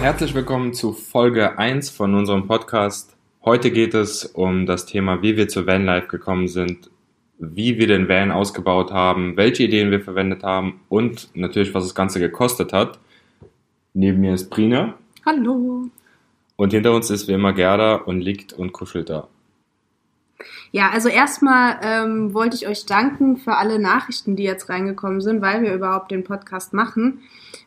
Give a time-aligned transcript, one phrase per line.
[0.00, 3.16] herzlich willkommen zu Folge 1 von unserem Podcast.
[3.44, 6.88] Heute geht es um das Thema, wie wir zur Vanlife gekommen sind,
[7.38, 11.96] wie wir den Van ausgebaut haben, welche Ideen wir verwendet haben und natürlich, was das
[11.96, 13.00] Ganze gekostet hat.
[13.92, 14.94] Neben mir ist Prina.
[15.26, 15.88] Hallo.
[16.54, 19.26] Und hinter uns ist wie immer Gerda und liegt und kuschelt da.
[20.70, 25.42] Ja, also erstmal ähm, wollte ich euch danken für alle Nachrichten, die jetzt reingekommen sind,
[25.42, 27.20] weil wir überhaupt den Podcast machen.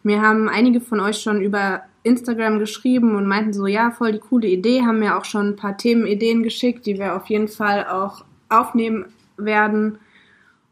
[0.04, 4.20] Mir haben einige von euch schon über Instagram geschrieben und meinten so, ja, voll die
[4.20, 7.88] coole Idee, haben mir auch schon ein paar Themenideen geschickt, die wir auf jeden Fall
[7.88, 9.06] auch aufnehmen
[9.38, 10.00] werden.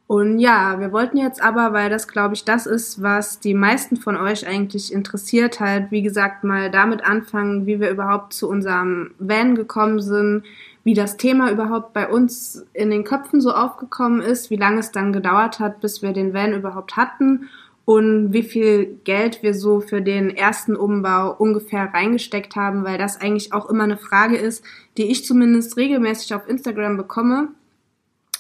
[0.08, 3.96] Und ja, wir wollten jetzt aber, weil das glaube ich das ist, was die meisten
[3.96, 9.12] von euch eigentlich interessiert, halt wie gesagt mal damit anfangen, wie wir überhaupt zu unserem
[9.20, 10.46] Van gekommen sind,
[10.90, 14.92] wie das Thema überhaupt bei uns in den Köpfen so aufgekommen ist, wie lange es
[14.92, 17.48] dann gedauert hat, bis wir den Van überhaupt hatten
[17.86, 23.22] und wie viel Geld wir so für den ersten Umbau ungefähr reingesteckt haben, weil das
[23.22, 24.66] eigentlich auch immer eine Frage ist,
[24.98, 27.50] die ich zumindest regelmäßig auf Instagram bekomme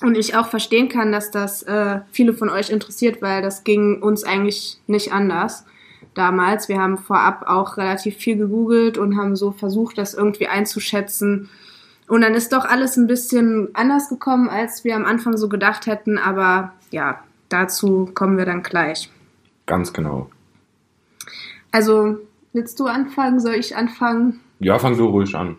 [0.01, 4.01] und ich auch verstehen kann, dass das äh, viele von euch interessiert, weil das ging
[4.01, 5.65] uns eigentlich nicht anders
[6.15, 6.67] damals.
[6.67, 11.47] Wir haben vorab auch relativ viel gegoogelt und haben so versucht, das irgendwie einzuschätzen,
[12.09, 15.85] und dann ist doch alles ein bisschen anders gekommen, als wir am Anfang so gedacht
[15.85, 16.17] hätten.
[16.17, 19.11] Aber ja, dazu kommen wir dann gleich.
[19.67, 20.29] Ganz genau.
[21.71, 22.17] Also,
[22.51, 23.39] willst du anfangen?
[23.39, 24.39] Soll ich anfangen?
[24.59, 25.57] Ja, fang du ruhig an.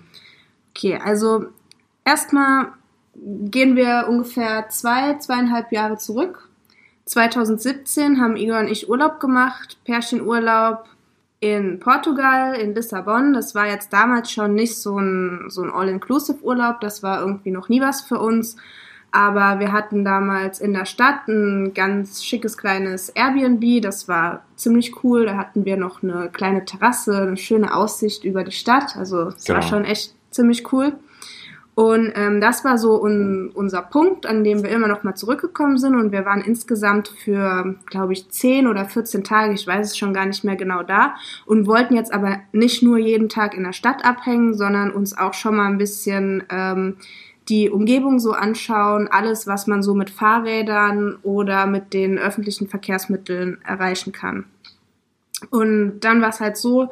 [0.71, 1.47] Okay, also
[2.05, 2.73] erstmal
[3.15, 6.49] gehen wir ungefähr zwei, zweieinhalb Jahre zurück.
[7.05, 10.85] 2017 haben Igor und ich Urlaub gemacht, Pärchenurlaub
[11.41, 13.33] in Portugal, in Lissabon.
[13.33, 16.81] Das war jetzt damals schon nicht so ein, so ein All-Inclusive-Urlaub.
[16.81, 18.57] Das war irgendwie noch nie was für uns.
[19.13, 23.83] Aber wir hatten damals in der Stadt ein ganz schickes kleines Airbnb.
[23.83, 25.27] Das war ziemlich cool.
[25.27, 28.97] Da hatten wir noch eine kleine Terrasse, eine schöne Aussicht über die Stadt.
[28.97, 29.57] Also es genau.
[29.59, 30.93] war schon echt ziemlich cool.
[31.81, 35.79] Und ähm, das war so un, unser Punkt, an dem wir immer noch mal zurückgekommen
[35.79, 35.95] sind.
[35.95, 40.13] Und wir waren insgesamt für, glaube ich, 10 oder 14 Tage, ich weiß es schon
[40.13, 41.15] gar nicht mehr genau da,
[41.47, 45.33] und wollten jetzt aber nicht nur jeden Tag in der Stadt abhängen, sondern uns auch
[45.33, 46.97] schon mal ein bisschen ähm,
[47.49, 53.57] die Umgebung so anschauen, alles, was man so mit Fahrrädern oder mit den öffentlichen Verkehrsmitteln
[53.67, 54.45] erreichen kann.
[55.49, 56.91] Und dann war es halt so,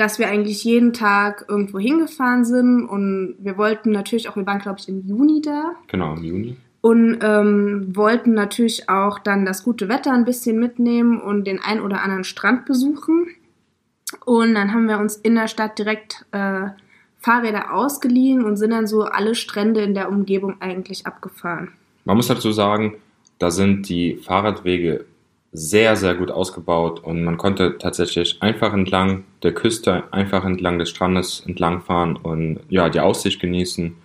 [0.00, 4.58] dass wir eigentlich jeden Tag irgendwo hingefahren sind und wir wollten natürlich auch, wir waren
[4.58, 5.74] glaube ich im Juni da.
[5.88, 6.56] Genau, im Juni.
[6.80, 11.82] Und ähm, wollten natürlich auch dann das gute Wetter ein bisschen mitnehmen und den ein
[11.82, 13.26] oder anderen Strand besuchen.
[14.24, 16.68] Und dann haben wir uns in der Stadt direkt äh,
[17.18, 21.72] Fahrräder ausgeliehen und sind dann so alle Strände in der Umgebung eigentlich abgefahren.
[22.06, 22.96] Man muss dazu sagen,
[23.38, 25.04] da sind die Fahrradwege
[25.52, 30.90] sehr, sehr gut ausgebaut und man konnte tatsächlich einfach entlang der Küste, einfach entlang des
[30.90, 33.96] Strandes entlangfahren und ja, die Aussicht genießen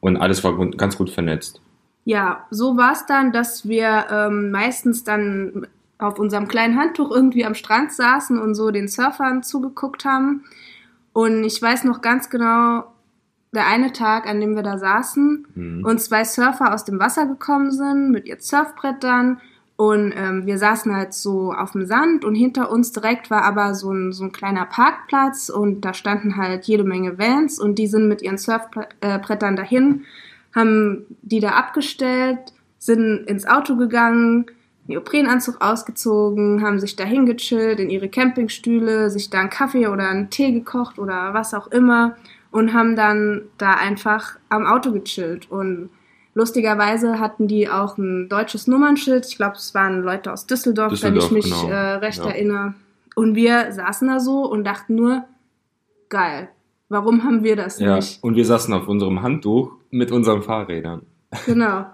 [0.00, 1.60] und alles war ganz gut vernetzt.
[2.04, 5.66] Ja, so war es dann, dass wir ähm, meistens dann
[5.98, 10.44] auf unserem kleinen Handtuch irgendwie am Strand saßen und so den Surfern zugeguckt haben.
[11.12, 12.84] Und ich weiß noch ganz genau,
[13.52, 15.84] der eine Tag, an dem wir da saßen mhm.
[15.84, 19.40] und zwei Surfer aus dem Wasser gekommen sind mit ihren Surfbrettern
[19.78, 23.76] und ähm, wir saßen halt so auf dem Sand und hinter uns direkt war aber
[23.76, 27.86] so ein, so ein kleiner Parkplatz und da standen halt jede Menge Vans und die
[27.86, 30.04] sind mit ihren Surfbrettern dahin,
[30.52, 32.40] haben die da abgestellt,
[32.80, 34.46] sind ins Auto gegangen,
[34.88, 40.28] Neoprenanzug ausgezogen, haben sich dahin gechillt in ihre Campingstühle, sich da einen Kaffee oder einen
[40.28, 42.16] Tee gekocht oder was auch immer
[42.50, 45.48] und haben dann da einfach am Auto gechillt.
[45.52, 45.90] Und
[46.38, 49.26] Lustigerweise hatten die auch ein deutsches Nummernschild.
[49.26, 51.68] Ich glaube, es waren Leute aus Düsseldorf, Düsseldorf wenn ich mich genau.
[51.68, 52.30] äh, recht ja.
[52.30, 52.74] erinnere.
[53.16, 55.24] Und wir saßen da so und dachten nur,
[56.08, 56.48] geil,
[56.88, 57.96] warum haben wir das ja.
[57.96, 58.22] nicht?
[58.22, 61.02] Und wir saßen auf unserem Handtuch mit unseren Fahrrädern.
[61.44, 61.86] Genau.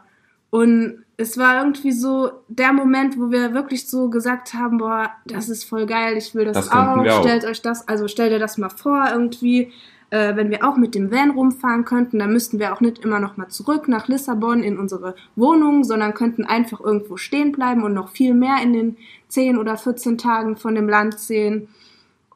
[0.50, 5.48] Und es war irgendwie so der Moment, wo wir wirklich so gesagt haben, boah, das
[5.48, 7.02] ist voll geil, ich will das, das auch.
[7.22, 9.72] Stellt euch das, also stellt ihr das mal vor irgendwie
[10.14, 13.18] äh, wenn wir auch mit dem Van rumfahren könnten, dann müssten wir auch nicht immer
[13.18, 17.94] noch mal zurück nach Lissabon in unsere Wohnung, sondern könnten einfach irgendwo stehen bleiben und
[17.94, 18.96] noch viel mehr in den
[19.26, 21.66] 10 oder 14 Tagen von dem Land sehen.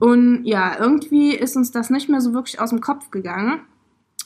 [0.01, 3.61] Und ja, irgendwie ist uns das nicht mehr so wirklich aus dem Kopf gegangen.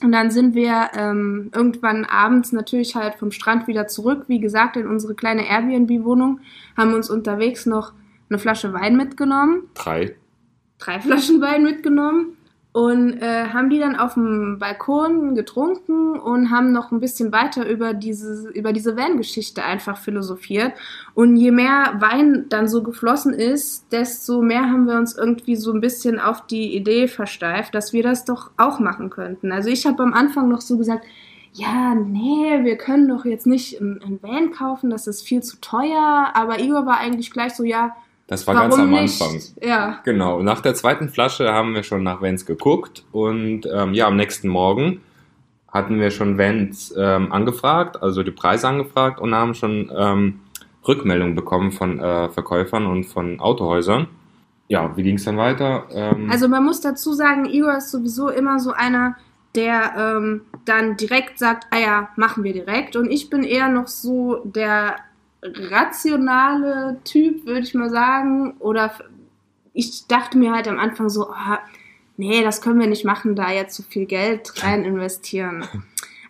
[0.03, 4.79] Und dann sind wir ähm, irgendwann abends natürlich halt vom Strand wieder zurück, wie gesagt,
[4.79, 6.41] in unsere kleine Airbnb-Wohnung,
[6.75, 7.93] haben uns unterwegs noch
[8.31, 9.65] eine Flasche Wein mitgenommen.
[9.75, 10.17] Drei.
[10.79, 12.39] Drei Flaschen Wein mitgenommen
[12.73, 17.69] und äh, haben die dann auf dem Balkon getrunken und haben noch ein bisschen weiter
[17.69, 20.73] über diese, über diese Van-Geschichte einfach philosophiert.
[21.15, 25.71] Und je mehr Wein dann so geflossen ist, desto mehr haben wir uns irgendwie so
[25.73, 29.53] ein bisschen auf die Idee versteift, dass wir das doch auch machen könnten.
[29.53, 31.05] Also ich habe am Anfang noch so gesagt,
[31.55, 36.31] ja, nee, wir können doch jetzt nicht ein Van kaufen, das ist viel zu teuer.
[36.33, 37.95] Aber Igor war eigentlich gleich so, ja,
[38.33, 39.21] das war ganz am nicht?
[39.21, 39.41] Anfang.
[39.61, 40.01] Ja.
[40.05, 40.43] Genau.
[40.43, 44.49] Nach der zweiten Flasche haben wir schon nach Vans geguckt und ähm, ja, am nächsten
[44.49, 45.03] Morgen
[45.69, 50.41] hatten wir schon Vans ähm, angefragt, also die Preise angefragt und haben schon ähm,
[50.89, 54.09] Rückmeldungen bekommen von äh, Verkäufern und von Autohäusern.
[54.69, 55.85] Ja, wie ging es dann weiter?
[55.93, 59.17] Ähm, also man muss dazu sagen, Igor ist sowieso immer so einer,
[59.55, 62.97] der ähm, dann direkt sagt, ah ja, machen wir direkt.
[62.97, 64.97] Und ich bin eher noch so der
[65.43, 68.57] rationale Typ, würde ich mal sagen.
[68.59, 68.93] Oder
[69.73, 71.57] ich dachte mir halt am Anfang so, oh,
[72.17, 75.65] nee, das können wir nicht machen, da jetzt so viel Geld rein investieren.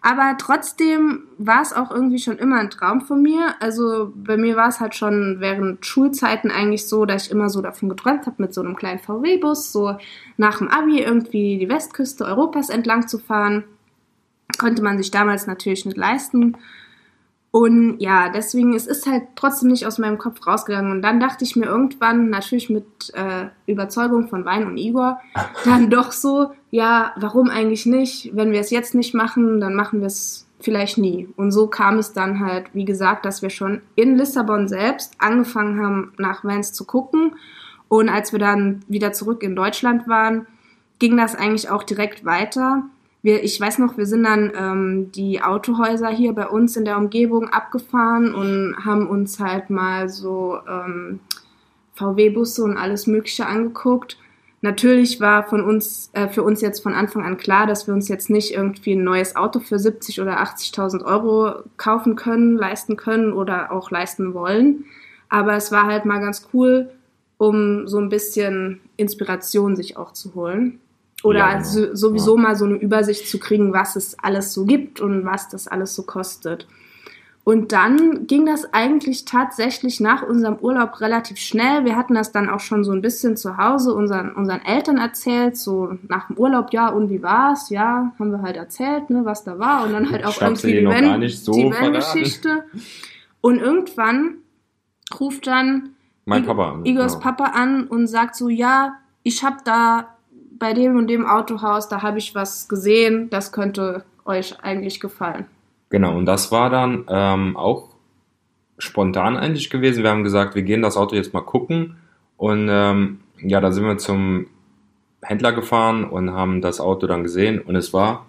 [0.05, 3.55] Aber trotzdem war es auch irgendwie schon immer ein Traum von mir.
[3.61, 7.63] Also bei mir war es halt schon während Schulzeiten eigentlich so, dass ich immer so
[7.63, 9.97] davon geträumt habe, mit so einem kleinen VW-Bus so
[10.37, 13.63] nach dem Abi irgendwie die Westküste Europas entlang zu fahren.
[14.59, 16.57] Konnte man sich damals natürlich nicht leisten.
[17.53, 20.91] Und ja, deswegen, es ist halt trotzdem nicht aus meinem Kopf rausgegangen.
[20.91, 25.21] Und dann dachte ich mir irgendwann, natürlich mit äh, Überzeugung von Wein und Igor,
[25.67, 28.35] dann doch so, ja, warum eigentlich nicht?
[28.35, 31.29] Wenn wir es jetzt nicht machen, dann machen wir es vielleicht nie.
[31.37, 35.79] Und so kam es dann halt, wie gesagt, dass wir schon in Lissabon selbst angefangen
[35.85, 37.37] haben, nach Vans zu gucken.
[37.89, 40.47] Und als wir dann wieder zurück in Deutschland waren,
[40.99, 42.85] ging das eigentlich auch direkt weiter
[43.23, 46.99] wir, ich weiß noch, wir sind dann ähm, die Autohäuser hier bei uns in der
[46.99, 51.21] Umgebung abgefahren und haben uns halt mal so ähm,
[51.95, 54.19] VW-Busse und alles Mögliche angeguckt.
[54.61, 58.09] Natürlich war von uns, äh, für uns jetzt von Anfang an klar, dass wir uns
[58.09, 63.33] jetzt nicht irgendwie ein neues Auto für 70 oder 80.000 Euro kaufen können, leisten können
[63.33, 64.85] oder auch leisten wollen.
[65.29, 66.91] Aber es war halt mal ganz cool,
[67.39, 70.81] um so ein bisschen Inspiration sich auch zu holen.
[71.23, 72.43] Oder ja, also sowieso ja.
[72.43, 75.95] mal so eine Übersicht zu kriegen, was es alles so gibt und was das alles
[75.95, 76.67] so kostet.
[77.45, 81.85] Und dann ging das eigentlich tatsächlich nach unserem Urlaub relativ schnell.
[81.85, 85.57] Wir hatten das dann auch schon so ein bisschen zu Hause unseren, unseren Eltern erzählt,
[85.57, 87.69] so nach dem Urlaub, ja, und wie war's?
[87.69, 89.85] Ja, haben wir halt erzählt, ne, was da war.
[89.85, 92.65] Und dann halt auch irgendwie die, Van, so die Van-Geschichte.
[93.41, 94.37] Und irgendwann
[95.19, 95.91] ruft dann
[96.25, 97.25] mein Papa Igors genau.
[97.25, 100.12] Papa an und sagt so, ja, ich habe da
[100.63, 105.47] bei dem und dem Autohaus, da habe ich was gesehen, das könnte euch eigentlich gefallen.
[105.91, 107.89] Genau, und das war dann ähm, auch
[108.79, 110.05] spontan eigentlich gewesen.
[110.05, 111.97] Wir haben gesagt, wir gehen das Auto jetzt mal gucken.
[112.37, 114.47] Und ähm, ja, da sind wir zum
[115.21, 117.61] Händler gefahren und haben das Auto dann gesehen.
[117.61, 118.27] Und es war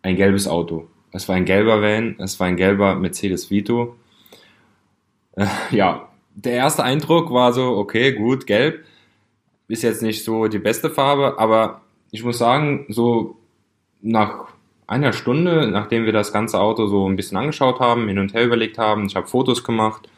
[0.00, 0.88] ein gelbes Auto.
[1.12, 3.94] Es war ein gelber Van, es war ein gelber Mercedes Vito.
[5.36, 8.86] Äh, ja, der erste Eindruck war so, okay, gut, gelb.
[9.68, 13.36] Ist jetzt nicht so die beste Farbe, aber ich muss sagen, so
[14.00, 14.46] nach
[14.86, 18.46] einer Stunde, nachdem wir das ganze Auto so ein bisschen angeschaut haben, hin und her
[18.46, 20.08] überlegt haben, ich habe Fotos gemacht,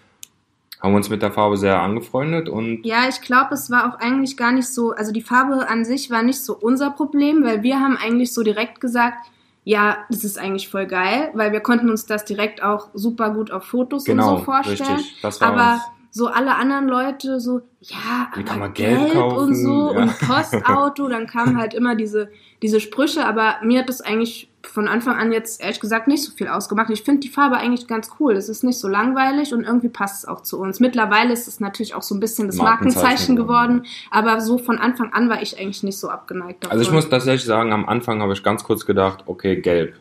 [0.81, 2.87] haben uns mit der Farbe sehr angefreundet und.
[2.87, 6.11] Ja, ich glaube, es war auch eigentlich gar nicht so, also die Farbe an sich
[6.11, 9.26] war nicht so unser Problem, weil wir haben eigentlich so direkt gesagt,
[9.64, 13.50] ja, das ist eigentlich voll geil, weil wir konnten uns das direkt auch super gut
[13.50, 14.95] auf Fotos genau, und so vorstellen.
[14.95, 15.21] Richtig.
[15.21, 19.12] Das war aber uns so alle anderen Leute so, ja, Wie kann man Geld Geld
[19.12, 19.38] kaufen?
[19.38, 20.02] und so Ja.
[20.02, 22.31] und Postauto, dann kamen halt immer diese,
[22.62, 26.33] diese Sprüche, aber mir hat das eigentlich von Anfang an jetzt ehrlich gesagt nicht so
[26.33, 26.90] viel ausgemacht.
[26.90, 28.35] Ich finde die Farbe eigentlich ganz cool.
[28.35, 30.81] Es ist nicht so langweilig und irgendwie passt es auch zu uns.
[30.81, 33.76] Mittlerweile ist es natürlich auch so ein bisschen das Markenzeichen Markenzeichen geworden.
[33.83, 36.73] geworden, aber so von Anfang an war ich eigentlich nicht so abgeneigt davon.
[36.76, 39.95] Also ich muss tatsächlich sagen, am Anfang habe ich ganz kurz gedacht, okay, gelb.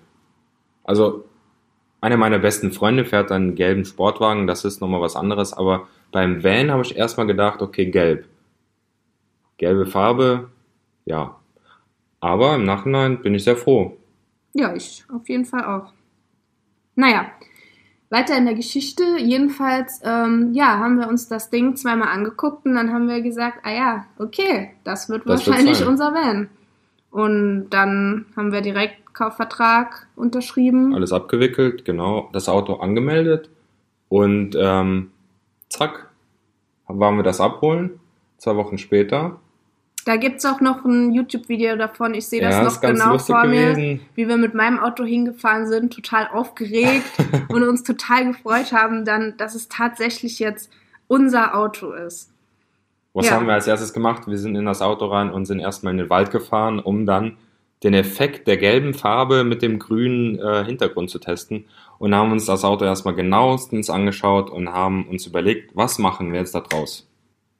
[0.84, 1.24] Also
[2.02, 6.44] einer meiner besten Freunde fährt einen gelben Sportwagen, das ist nochmal was anderes, aber beim
[6.44, 8.26] Van habe ich erstmal gedacht, okay, gelb.
[9.58, 10.50] Gelbe Farbe,
[11.06, 11.36] ja.
[12.20, 13.98] Aber im Nachhinein bin ich sehr froh.
[14.54, 15.94] Ja, ich auf jeden Fall auch.
[16.96, 17.32] Naja,
[18.10, 19.04] weiter in der Geschichte.
[19.20, 23.60] Jedenfalls, ähm, ja, haben wir uns das Ding zweimal angeguckt und dann haben wir gesagt,
[23.64, 26.50] ah ja, okay, das wird Das wahrscheinlich unser Van.
[27.12, 30.94] Und dann haben wir direkt Kaufvertrag unterschrieben.
[30.94, 32.30] Alles abgewickelt, genau.
[32.34, 33.50] Das Auto angemeldet
[34.10, 35.12] und ähm,
[35.70, 36.10] zack,
[36.88, 38.00] waren wir das abholen.
[38.38, 39.40] Zwei Wochen später.
[40.06, 42.14] Da gibt's auch noch ein YouTube-Video davon.
[42.14, 44.00] Ich sehe das Ja, noch genau vor mir, gewesen.
[44.16, 47.04] wie wir mit meinem Auto hingefahren sind, total aufgeregt
[47.50, 50.72] und uns total gefreut haben, dann, dass es tatsächlich jetzt
[51.08, 52.32] unser Auto ist.
[53.14, 53.34] Was Ja.
[53.34, 54.28] haben wir als erstes gemacht?
[54.28, 57.38] Wir sind in das Auto rein und sind erstmal in den Wald gefahren, um dann
[57.84, 61.66] den Effekt der gelben Farbe mit dem grünen äh, Hintergrund zu testen
[62.00, 66.40] und haben uns das Auto erstmal genauestens angeschaut und haben uns überlegt, was machen wir
[66.40, 67.06] jetzt da draus?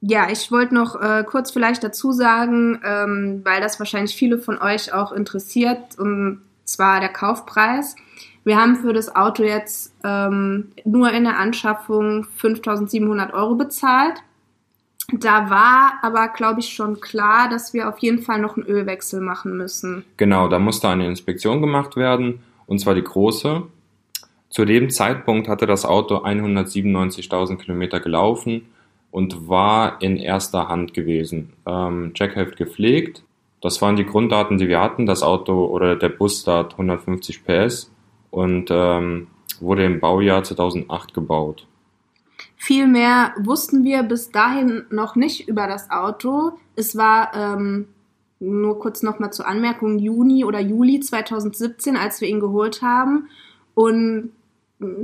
[0.00, 4.58] Ja, ich wollte noch äh, kurz vielleicht dazu sagen, ähm, weil das wahrscheinlich viele von
[4.60, 7.96] euch auch interessiert, und zwar der Kaufpreis.
[8.42, 14.14] Wir haben für das Auto jetzt ähm, nur in der Anschaffung 5.700 Euro bezahlt.
[15.12, 19.20] Da war aber, glaube ich, schon klar, dass wir auf jeden Fall noch einen Ölwechsel
[19.20, 20.04] machen müssen.
[20.16, 23.64] Genau, da musste eine Inspektion gemacht werden, und zwar die große.
[24.50, 28.66] Zu dem Zeitpunkt hatte das Auto 197.000 Kilometer gelaufen
[29.12, 31.52] und war in erster Hand gewesen.
[31.66, 33.22] Ähm, Jackheft gepflegt.
[33.60, 35.06] Das waren die Grunddaten, die wir hatten.
[35.06, 37.92] Das Auto oder der Bus da hat 150 PS
[38.30, 39.28] und ähm,
[39.60, 41.66] wurde im Baujahr 2008 gebaut.
[42.56, 46.52] Viel mehr wussten wir bis dahin noch nicht über das Auto.
[46.74, 47.88] Es war ähm,
[48.40, 53.28] nur kurz nochmal zur Anmerkung Juni oder Juli 2017, als wir ihn geholt haben.
[53.74, 54.32] Und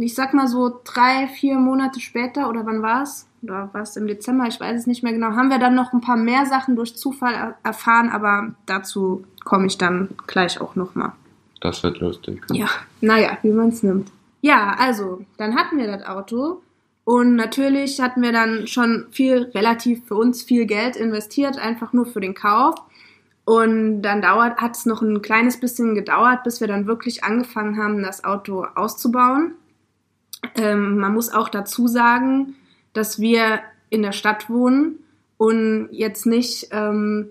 [0.00, 3.26] ich sag mal so drei, vier Monate später, oder wann war es?
[3.42, 4.46] Oder war es im Dezember?
[4.48, 5.32] Ich weiß es nicht mehr genau.
[5.32, 9.66] Haben wir dann noch ein paar mehr Sachen durch Zufall er erfahren, aber dazu komme
[9.66, 11.12] ich dann gleich auch nochmal.
[11.60, 12.42] Das wird lustig.
[12.52, 12.68] Ja,
[13.00, 14.10] naja, wie man es nimmt.
[14.40, 16.62] Ja, also, dann hatten wir das Auto
[17.04, 22.06] und natürlich hatten wir dann schon viel, relativ für uns viel Geld investiert, einfach nur
[22.06, 22.74] für den Kauf.
[23.44, 27.76] Und dann dauert, hat es noch ein kleines bisschen gedauert, bis wir dann wirklich angefangen
[27.76, 29.54] haben, das Auto auszubauen.
[30.56, 32.54] Ähm, man muss auch dazu sagen,
[32.92, 35.00] dass wir in der Stadt wohnen
[35.38, 37.28] und jetzt nicht ähm,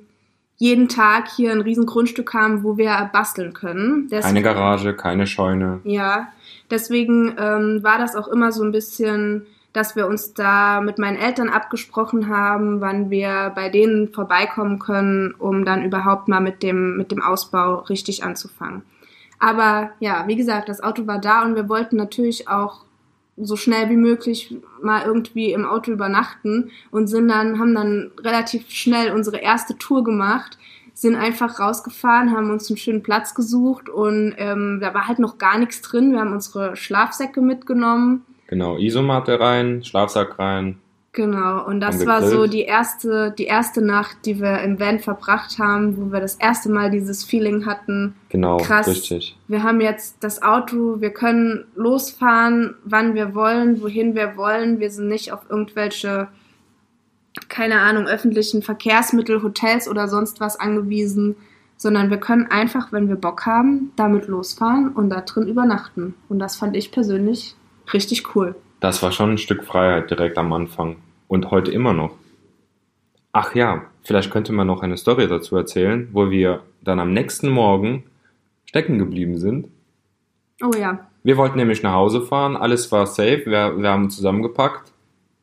[0.57, 4.07] jeden Tag hier ein riesen Grundstück haben, wo wir basteln können.
[4.09, 5.81] Des- Keine Garage, keine Scheune.
[5.83, 6.27] ja,
[6.71, 11.17] deswegen ähm, war das auch immer so ein bisschen, dass wir uns da mit meinen
[11.17, 16.95] Eltern abgesprochen haben, wann wir bei denen vorbeikommen können, um dann überhaupt mal mit dem,
[16.95, 18.83] mit dem Ausbau richtig anzufangen.
[19.39, 22.85] Aber ja, wie gesagt, das Auto war da und wir wollten natürlich auch
[23.37, 28.69] so schnell wie möglich mal irgendwie im Auto übernachten und sind dann, haben dann relativ
[28.69, 30.57] schnell unsere erste Tour gemacht,
[30.93, 35.37] sind einfach rausgefahren, haben uns einen schönen Platz gesucht und ähm, da war halt noch
[35.37, 36.13] gar nichts drin.
[36.13, 38.23] Wir haben unsere Schlafsäcke mitgenommen.
[38.47, 40.77] Genau, Isomatte rein, Schlafsack rein.
[41.15, 45.57] Genau, und das war so die erste, die erste Nacht, die wir im Van verbracht
[45.59, 48.85] haben, wo wir das erste Mal dieses Feeling hatten, Genau, Krass.
[48.85, 49.37] richtig.
[49.47, 54.81] wir haben jetzt das Auto, wir können losfahren, wann wir wollen, wohin wir wollen.
[54.81, 56.27] Wir sind nicht auf irgendwelche,
[57.47, 61.37] keine Ahnung, öffentlichen Verkehrsmittel, Hotels oder sonst was angewiesen,
[61.77, 66.13] sondern wir können einfach, wenn wir Bock haben, damit losfahren und da drin übernachten.
[66.27, 67.55] Und das fand ich persönlich
[67.93, 68.55] richtig cool.
[68.85, 70.97] Das war schon ein Stück Freiheit direkt am Anfang.
[71.27, 72.11] Und heute immer noch.
[73.31, 77.49] Ach ja, vielleicht könnte man noch eine Story dazu erzählen, wo wir dann am nächsten
[77.49, 78.03] Morgen
[78.63, 79.69] stecken geblieben sind.
[80.61, 84.91] Oh ja, Wir wollten nämlich nach Hause fahren, alles war safe, wir, wir haben zusammengepackt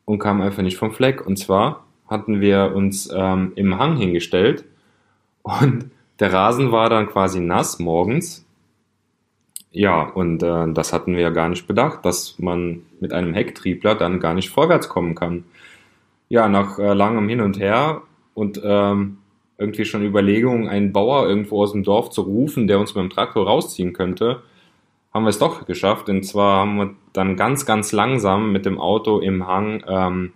[0.04, 1.26] und kamen einfach nicht vom Fleck.
[1.26, 4.64] Und zwar hatten wir uns ähm, im Hang hingestellt
[5.42, 8.46] und der Rasen war dann quasi nass morgens.
[9.72, 13.94] Ja, und äh, das hatten wir ja gar nicht bedacht, dass man mit einem Hecktriebler
[13.94, 15.44] dann gar nicht vorwärts kommen kann.
[16.28, 18.02] Ja, nach äh, langem Hin und Her
[18.34, 19.18] und ähm,
[19.58, 23.10] irgendwie schon Überlegungen, einen Bauer irgendwo aus dem Dorf zu rufen, der uns mit dem
[23.10, 24.42] Traktor rausziehen könnte,
[25.12, 26.08] haben wir es doch geschafft.
[26.08, 30.32] Und zwar haben wir dann ganz, ganz langsam mit dem Auto im Hang ähm,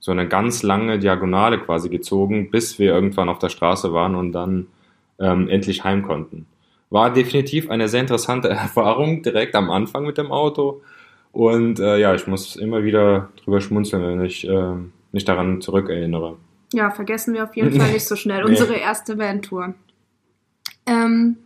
[0.00, 4.32] so eine ganz lange Diagonale quasi gezogen, bis wir irgendwann auf der Straße waren und
[4.32, 4.66] dann
[5.18, 6.46] ähm, endlich heim konnten.
[6.90, 10.82] War definitiv eine sehr interessante Erfahrung direkt am Anfang mit dem Auto.
[11.32, 14.74] Und äh, ja, ich muss immer wieder drüber schmunzeln, wenn ich äh,
[15.12, 16.36] mich daran zurückerinnere.
[16.72, 18.50] Ja, vergessen wir auf jeden Fall nicht so schnell Nee.
[18.50, 19.74] unsere erste Van-Tour.
[20.86, 21.36] Ähm,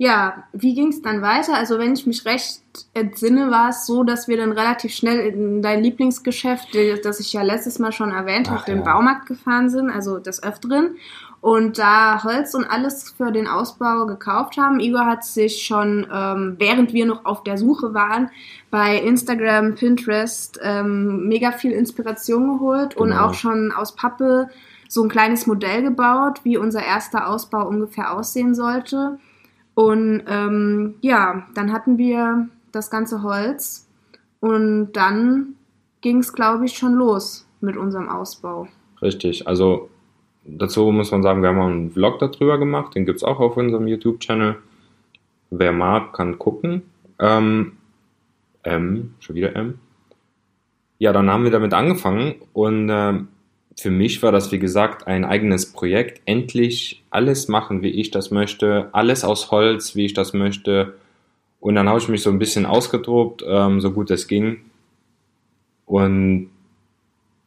[0.00, 1.54] ja, wie ging es dann weiter?
[1.54, 2.62] Also wenn ich mich recht
[2.94, 6.68] entsinne, war es so, dass wir dann relativ schnell in dein Lieblingsgeschäft,
[7.02, 8.84] das ich ja letztes Mal schon erwähnt habe, den ja.
[8.84, 10.96] Baumarkt gefahren sind, also des Öfteren.
[11.40, 14.80] Und da Holz und alles für den Ausbau gekauft haben.
[14.80, 18.30] Igor hat sich schon, ähm, während wir noch auf der Suche waren,
[18.70, 23.26] bei Instagram, Pinterest ähm, mega viel Inspiration geholt und Genau.
[23.26, 24.48] auch schon aus Pappe
[24.88, 29.18] so ein kleines Modell gebaut, wie unser erster Ausbau ungefähr aussehen sollte.
[29.74, 33.86] Und ähm, ja, dann hatten wir das ganze Holz
[34.40, 35.54] und dann
[36.00, 38.66] ging es, glaube ich, schon los mit unserem Ausbau.
[39.02, 39.88] Richtig, also
[40.48, 43.86] dazu muss man sagen, wir haben einen Vlog darüber gemacht, den gibt's auch auf unserem
[43.86, 44.56] YouTube-Channel.
[45.50, 46.82] Wer mag, kann gucken.
[47.18, 47.72] Ähm,
[48.62, 49.78] M, schon wieder M.
[50.98, 53.28] Ja, dann haben wir damit angefangen und ähm,
[53.76, 56.20] für mich war das, wie gesagt, ein eigenes Projekt.
[56.24, 60.94] Endlich alles machen, wie ich das möchte, alles aus Holz, wie ich das möchte.
[61.60, 64.58] Und dann habe ich mich so ein bisschen ausgetobt, ähm, so gut es ging.
[65.86, 66.50] Und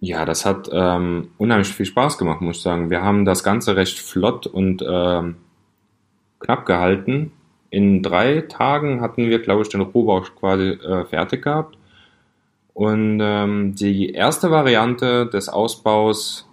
[0.04, 2.90] ja, das hat ähm, unheimlich viel Spaß gemacht, muss ich sagen.
[2.90, 5.36] Wir haben das Ganze recht flott und ähm,
[6.40, 7.32] knapp gehalten.
[7.70, 11.78] In drei Tagen hatten wir, glaube ich, den Rohbau quasi äh, fertig gehabt.
[12.74, 16.50] Und ähm, die erste Variante des Ausbaus,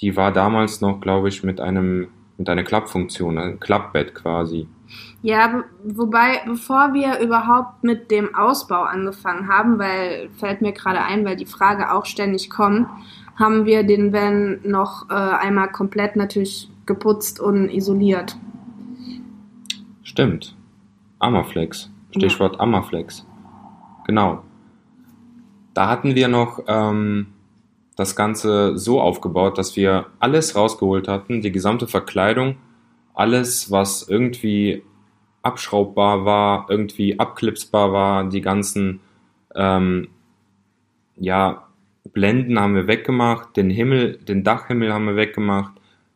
[0.00, 4.66] die war damals noch, glaube ich, mit einem mit einer Klappfunktion, ein Klappbett quasi.
[5.22, 11.24] Ja, wobei, bevor wir überhaupt mit dem Ausbau angefangen haben, weil fällt mir gerade ein,
[11.24, 12.88] weil die Frage auch ständig kommt,
[13.36, 18.36] haben wir den Van noch äh, einmal komplett natürlich geputzt und isoliert.
[20.02, 20.54] Stimmt.
[21.18, 21.90] Amaflex.
[22.10, 22.60] Stichwort ja.
[22.60, 23.26] Amaflex.
[24.06, 24.42] Genau.
[25.72, 27.28] Da hatten wir noch ähm,
[27.96, 32.56] das Ganze so aufgebaut, dass wir alles rausgeholt hatten, die gesamte Verkleidung,
[33.14, 34.82] alles, was irgendwie
[35.42, 39.00] abschraubbar war, irgendwie abklipsbar war, die ganzen
[39.54, 40.08] ähm,
[41.16, 41.68] ja,
[42.12, 45.72] Blenden haben wir weggemacht, den Himmel, den Dachhimmel haben wir weggemacht,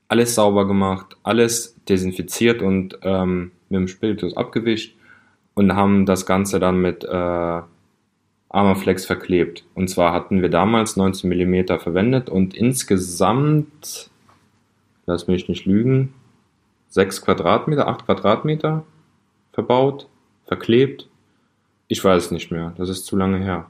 [0.08, 4.96] alles sauber gemacht, alles desinfiziert und ähm, mit dem Spiritus abgewischt
[5.54, 7.60] und haben das Ganze dann mit äh,
[8.50, 9.64] Armaflex verklebt.
[9.74, 14.10] Und zwar hatten wir damals 19 mm verwendet und insgesamt,
[15.06, 16.14] lass mich nicht lügen,
[16.90, 18.84] 6 Quadratmeter, 8 Quadratmeter
[19.52, 20.08] verbaut,
[20.46, 21.08] verklebt.
[21.88, 23.66] Ich weiß nicht mehr, das ist zu lange her.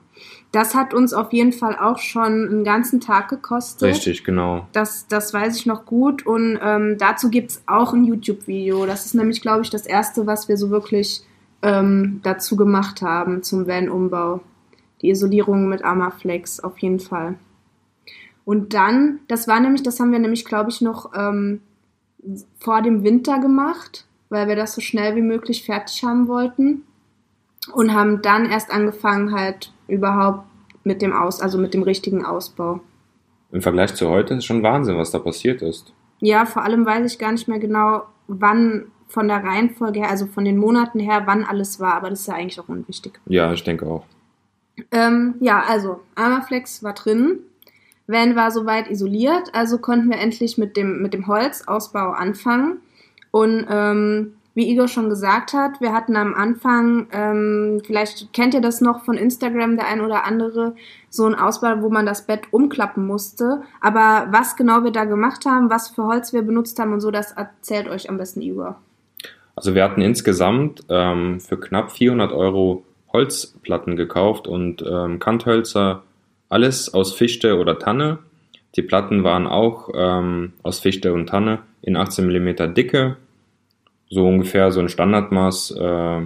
[0.51, 3.89] Das hat uns auf jeden Fall auch schon einen ganzen Tag gekostet.
[3.89, 4.67] Richtig, genau.
[4.73, 6.27] Das, das weiß ich noch gut.
[6.27, 8.87] Und ähm, dazu gibt es auch ein YouTube-Video.
[8.87, 11.23] Das ist nämlich, glaube ich, das erste, was wir so wirklich
[11.63, 14.41] ähm, dazu gemacht haben zum Van-Umbau.
[15.03, 17.39] Die Isolierung mit Armaflex auf jeden Fall.
[18.45, 21.61] Und dann, das war nämlich, das haben wir nämlich, glaube ich, noch ähm,
[22.59, 26.85] vor dem Winter gemacht, weil wir das so schnell wie möglich fertig haben wollten.
[27.75, 30.47] Und haben dann erst angefangen, halt überhaupt
[30.85, 32.81] mit dem Aus, also mit dem richtigen Ausbau.
[33.53, 35.93] Im Vergleich zu heute ist schon Wahnsinn, was da passiert ist.
[36.21, 40.27] Ja, vor allem weiß ich gar nicht mehr genau, wann von der Reihenfolge her, also
[40.27, 43.21] von den Monaten her, wann alles war, aber das ist ja eigentlich auch unwichtig.
[43.27, 44.05] Ja, ich denke auch.
[44.91, 47.41] Ähm, ja, also Armaflex war drin.
[48.07, 52.79] Van war soweit isoliert, also konnten wir endlich mit dem, mit dem Holzausbau anfangen.
[53.31, 58.61] Und ähm, wie Igor schon gesagt hat, wir hatten am Anfang, ähm, vielleicht kennt ihr
[58.61, 60.75] das noch von Instagram, der ein oder andere,
[61.11, 63.63] so ein Ausbau, wo man das Bett umklappen musste.
[63.81, 67.11] Aber was genau wir da gemacht haben, was für Holz wir benutzt haben und so,
[67.11, 68.81] das erzählt euch am besten Igor.
[69.55, 76.03] Also wir hatten insgesamt ähm, für knapp 400 Euro Holzplatten gekauft und ähm, Kanthölzer,
[76.49, 78.19] alles aus Fichte oder Tanne.
[78.77, 83.17] Die Platten waren auch ähm, aus Fichte und Tanne in 18 mm Dicke,
[84.11, 86.21] so ungefähr so ein Standardmaß äh,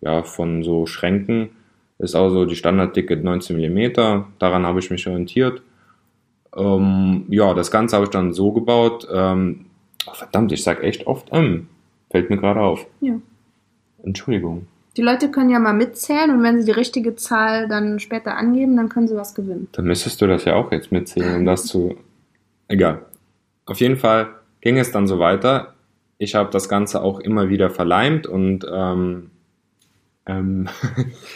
[0.00, 1.50] ja, von so Schränken
[1.98, 3.92] ist auch so die Standarddicke 19 mm.
[4.38, 5.62] Daran habe ich mich orientiert.
[6.56, 9.06] Ähm, ja, das Ganze habe ich dann so gebaut.
[9.12, 9.66] Ähm,
[10.06, 11.68] oh, verdammt, ich sage echt oft ähm.
[12.10, 12.86] Fällt mir gerade auf.
[13.00, 13.14] Ja.
[14.02, 14.66] Entschuldigung.
[14.96, 18.76] Die Leute können ja mal mitzählen und wenn sie die richtige Zahl dann später angeben,
[18.76, 19.68] dann können sie was gewinnen.
[19.72, 21.96] Dann müsstest du das ja auch jetzt mitzählen, um das zu.
[22.68, 23.04] Egal.
[23.66, 24.28] Auf jeden Fall
[24.60, 25.74] ging es dann so weiter.
[26.18, 29.30] Ich habe das Ganze auch immer wieder verleimt und ähm,
[30.26, 30.68] ähm,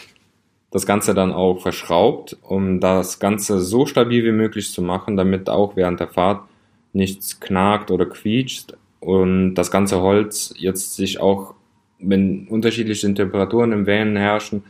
[0.70, 5.50] das Ganze dann auch verschraubt, um das Ganze so stabil wie möglich zu machen, damit
[5.50, 6.42] auch während der Fahrt
[6.92, 11.54] nichts knackt oder quietscht und das ganze Holz jetzt sich auch
[11.98, 14.64] wenn unterschiedliche Temperaturen im Van herrschen,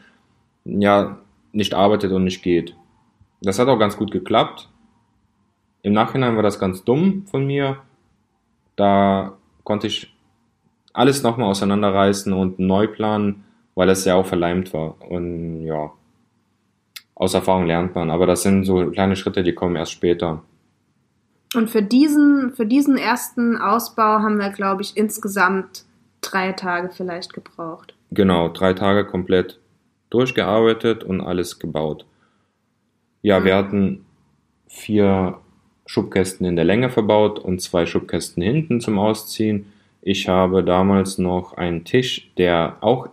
[0.64, 1.18] ja,
[1.52, 2.74] nicht arbeitet und nicht geht.
[3.40, 4.68] Das hat auch ganz gut geklappt.
[5.82, 7.78] Im Nachhinein war das ganz dumm von mir.
[8.76, 10.14] Da konnte ich
[10.92, 15.00] alles nochmal auseinanderreißen und neu planen, weil es ja auch verleimt war.
[15.08, 15.92] Und ja,
[17.14, 18.10] aus Erfahrung lernt man.
[18.10, 20.42] Aber das sind so kleine Schritte, die kommen erst später.
[21.54, 25.84] Und für diesen, für diesen ersten Ausbau haben wir, glaube ich, insgesamt
[26.30, 27.94] drei Tage vielleicht gebraucht.
[28.10, 29.58] Genau, drei Tage komplett
[30.10, 32.06] durchgearbeitet und alles gebaut.
[33.22, 33.44] Ja, mhm.
[33.44, 34.06] wir hatten
[34.68, 35.38] vier
[35.86, 39.72] Schubkästen in der Länge verbaut und zwei Schubkästen hinten zum Ausziehen.
[40.02, 43.08] Ich habe damals noch einen Tisch, der auch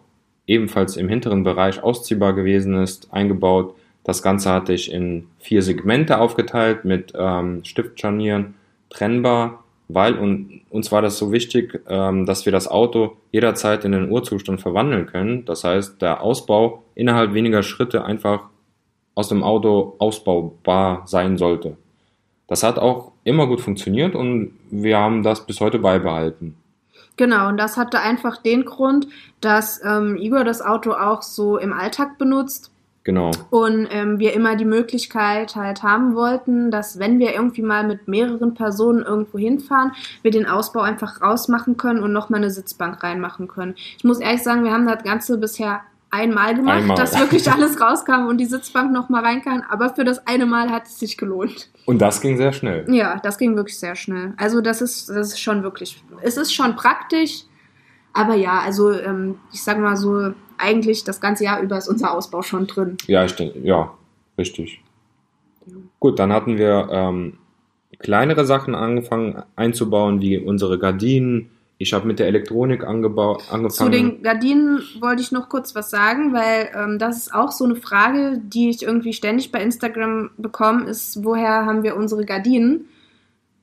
[0.48, 3.76] ebenfalls im hinteren Bereich ausziehbar gewesen ist, eingebaut.
[4.04, 8.54] Das Ganze hatte ich in vier Segmente aufgeteilt mit ähm, Stiftscharnieren,
[8.90, 13.92] trennbar weil und, uns war das so wichtig, ähm, dass wir das Auto jederzeit in
[13.92, 15.46] den Urzustand verwandeln können.
[15.46, 18.50] Das heißt, der Ausbau innerhalb weniger Schritte einfach
[19.14, 21.78] aus dem Auto ausbaubar sein sollte.
[22.48, 26.56] Das hat auch immer gut funktioniert und wir haben das bis heute beibehalten.
[27.18, 29.08] Genau, und das hatte einfach den Grund,
[29.40, 32.72] dass ähm, Igor das Auto auch so im Alltag benutzt.
[33.06, 33.30] Genau.
[33.52, 38.08] Und ähm, wir immer die Möglichkeit halt haben wollten, dass wenn wir irgendwie mal mit
[38.08, 39.92] mehreren Personen irgendwo hinfahren,
[40.24, 43.76] wir den Ausbau einfach rausmachen können und nochmal eine Sitzbank reinmachen können.
[43.98, 46.98] Ich muss ehrlich sagen, wir haben das Ganze bisher einmal gemacht, Einmal.
[46.98, 49.64] dass wirklich alles rauskam und die Sitzbank nochmal rein kann.
[49.70, 51.70] Aber für das eine Mal hat es sich gelohnt.
[51.86, 52.92] Und das ging sehr schnell.
[52.92, 54.34] Ja, das ging wirklich sehr schnell.
[54.38, 57.44] Also das ist, das ist schon wirklich, es ist schon praktisch.
[58.14, 62.14] Aber ja, also ähm, ich sag mal so, eigentlich das ganze Jahr über ist unser
[62.14, 62.98] Ausbau schon drin.
[63.08, 63.94] Ja, ich denke, ja,
[64.38, 64.82] richtig.
[66.00, 67.38] Gut, dann hatten wir ähm,
[68.00, 71.50] kleinere Sachen angefangen einzubauen, wie unsere Gardinen.
[71.78, 73.70] Ich habe mit der Elektronik angefangen.
[73.70, 77.66] Zu den Gardinen wollte ich noch kurz was sagen, weil ähm, das ist auch so
[77.66, 82.88] eine Frage, die ich irgendwie ständig bei Instagram bekomme, ist, woher haben wir unsere Gardinen?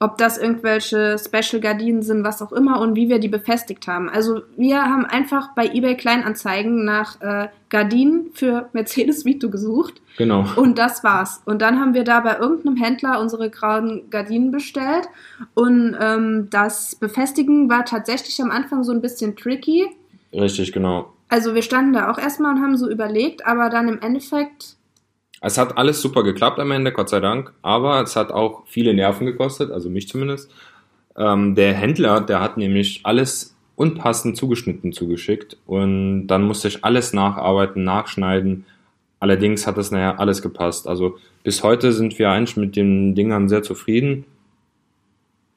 [0.03, 4.11] Ob das irgendwelche Special-Gardinen sind, was auch immer und wie wir die befestigt haben.
[4.11, 10.45] Also wir haben einfach bei eBay Kleinanzeigen nach äh, Gardinen für Mercedes Vito gesucht genau.
[10.57, 11.41] und das war's.
[11.45, 15.09] Und dann haben wir da bei irgendeinem Händler unsere grauen Gardinen bestellt.
[15.55, 19.87] Und ähm, das Befestigen war tatsächlich am Anfang so ein bisschen tricky.
[20.33, 21.13] Richtig, genau.
[21.29, 24.75] Also wir standen da auch erstmal und haben so überlegt, aber dann im Endeffekt,
[25.45, 28.95] Es hat alles super geklappt am Ende, Gott sei Dank, aber es hat auch viele
[28.95, 30.51] Nerven gekostet, also mich zumindest.
[31.17, 37.13] Ähm, der Händler, der hat nämlich alles unpassend zugeschnitten zugeschickt und dann musste ich alles
[37.13, 38.67] nacharbeiten, nachschneiden.
[39.19, 40.87] Allerdings hat das nachher alles gepasst.
[40.87, 44.25] Also bis heute sind wir eigentlich mit den Dingern sehr zufrieden,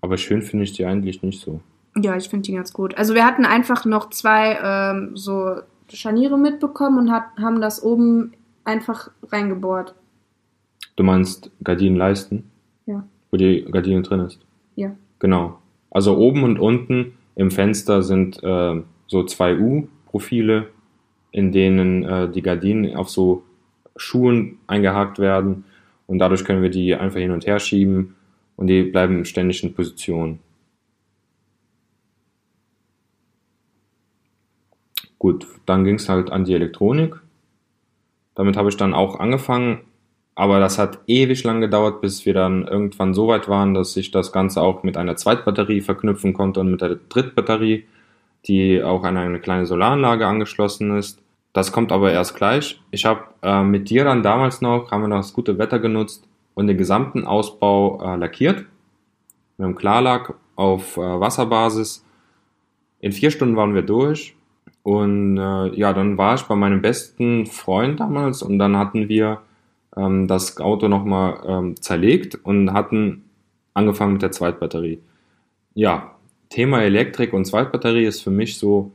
[0.02, 1.60] aber schön finde ich die eigentlich nicht so.
[1.96, 2.98] ja, ich finde die ganz gut.
[2.98, 5.58] Also wir hatten einfach noch zwei ähm, so
[5.94, 8.34] Scharniere mitbekommen und hat, haben das oben
[8.66, 9.96] einfach reingebohrt.
[10.96, 12.50] Du meinst Gardinenleisten?
[12.86, 13.08] Ja.
[13.32, 14.40] Wo die Gardine drin ist?
[14.76, 14.96] Ja.
[15.20, 15.60] Genau.
[15.92, 20.68] Also oben und unten im Fenster sind äh, so zwei U-Profile,
[21.32, 23.44] in denen äh, die Gardinen auf so
[23.96, 25.66] Schuhen eingehakt werden
[26.08, 28.16] und dadurch können wir die einfach hin und her schieben
[28.56, 30.40] und die bleiben ständig in Position.
[35.18, 37.16] Gut, dann ging es halt an die Elektronik.
[38.36, 39.82] Damit habe ich dann auch angefangen,
[40.36, 44.12] aber das hat ewig lang gedauert, bis wir dann irgendwann so weit waren, dass ich
[44.12, 47.86] das Ganze auch mit einer Zweitbatterie verknüpfen konnte und mit der Drittbatterie,
[48.46, 51.22] die auch an eine kleine Solaranlage angeschlossen ist.
[51.54, 52.82] Das kommt aber erst gleich.
[52.92, 56.28] Ich habe äh, mit dir dann damals noch, haben wir noch das gute Wetter genutzt
[56.54, 58.66] und den gesamten Ausbau äh, lackiert.
[59.58, 62.06] Mit einem Klarlack auf äh, Wasserbasis.
[63.00, 64.36] In vier Stunden waren wir durch.
[64.86, 69.42] Und äh, ja, dann war ich bei meinem besten Freund damals und dann hatten wir
[69.98, 73.24] ähm, das Auto nochmal ähm, zerlegt und hatten
[73.74, 75.00] angefangen mit der Zweitbatterie.
[75.74, 76.16] Ja,
[76.50, 78.92] Thema Elektrik und Zweitbatterie ist für mich so,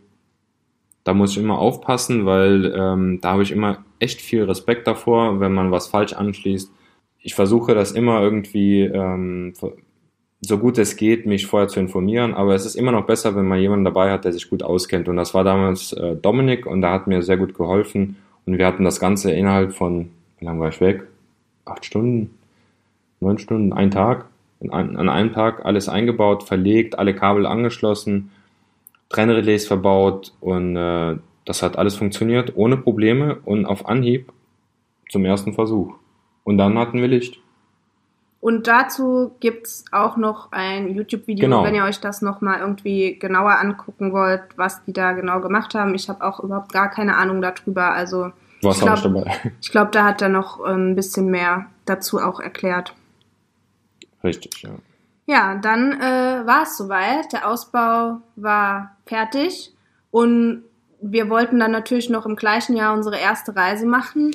[1.02, 5.40] da muss ich immer aufpassen, weil ähm, da habe ich immer echt viel Respekt davor,
[5.40, 6.70] wenn man was falsch anschließt.
[7.18, 9.54] Ich versuche das immer irgendwie ähm,
[10.40, 13.46] so gut es geht, mich vorher zu informieren, aber es ist immer noch besser, wenn
[13.46, 15.08] man jemanden dabei hat, der sich gut auskennt.
[15.08, 18.66] Und das war damals äh, Dominik und der hat mir sehr gut geholfen und wir
[18.66, 21.06] hatten das Ganze innerhalb von, wie lange war ich weg?
[21.66, 22.30] Acht Stunden,
[23.20, 24.26] neun Stunden, ein Tag.
[24.70, 28.30] An, an einem Tag alles eingebaut, verlegt, alle Kabel angeschlossen,
[29.08, 34.32] Trennrelais verbaut und äh, das hat alles funktioniert ohne Probleme und auf Anhieb
[35.08, 35.94] zum ersten Versuch.
[36.44, 37.40] Und dann hatten wir Licht.
[38.40, 41.62] Und dazu gibt's auch noch ein YouTube-Video, Genau.
[41.62, 45.94] wenn ihr euch das nochmal irgendwie genauer angucken wollt, was die da genau gemacht haben.
[45.94, 47.92] Ich habe auch überhaupt gar keine Ahnung darüber.
[47.92, 49.26] Also warst Ich nicht glaub-
[49.72, 52.94] glaube, da hat er noch ähm, ein bisschen mehr dazu auch erklärt.
[54.24, 54.70] Richtig, ja.
[55.26, 57.32] Ja, dann äh, war es soweit.
[57.32, 59.72] Der Ausbau war fertig
[60.10, 60.64] und
[61.02, 64.32] wir wollten dann natürlich noch im gleichen Jahr unsere erste Reise machen.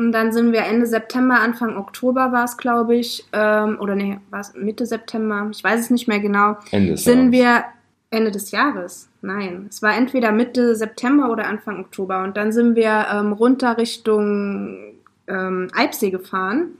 [0.00, 4.18] Und dann sind wir Ende September, Anfang Oktober war es, glaube ich, ähm, oder nee,
[4.30, 7.52] war es Mitte September, ich weiß es nicht mehr genau, Ende des sind Jahres.
[7.52, 7.64] wir
[8.08, 9.10] Ende des Jahres.
[9.20, 12.22] Nein, es war entweder Mitte September oder Anfang Oktober.
[12.22, 14.94] Und dann sind wir ähm, runter Richtung
[15.28, 16.70] ähm, Eibsee gefahren.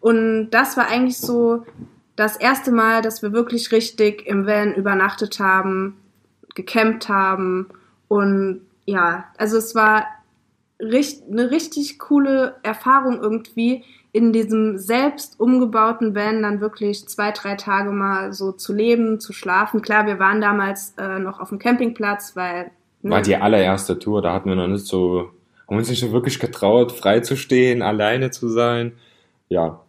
[0.00, 1.64] Und das war eigentlich so
[2.14, 5.96] das erste Mal, dass wir wirklich richtig im Van übernachtet haben,
[6.54, 7.68] gecampt haben.
[8.08, 10.04] Und ja, also es war
[10.80, 17.54] richt eine richtig coole Erfahrung irgendwie, in diesem selbst umgebauten Van dann wirklich zwei, drei
[17.54, 19.82] Tage mal so zu leben, zu schlafen.
[19.82, 22.70] Klar, wir waren damals äh, noch auf dem Campingplatz, weil
[23.02, 25.32] ne, War die allererste Tour, da hatten wir noch nicht so,
[25.68, 28.92] haben uns nicht so wirklich getraut, frei zu stehen, alleine zu sein.
[29.50, 29.80] Ja,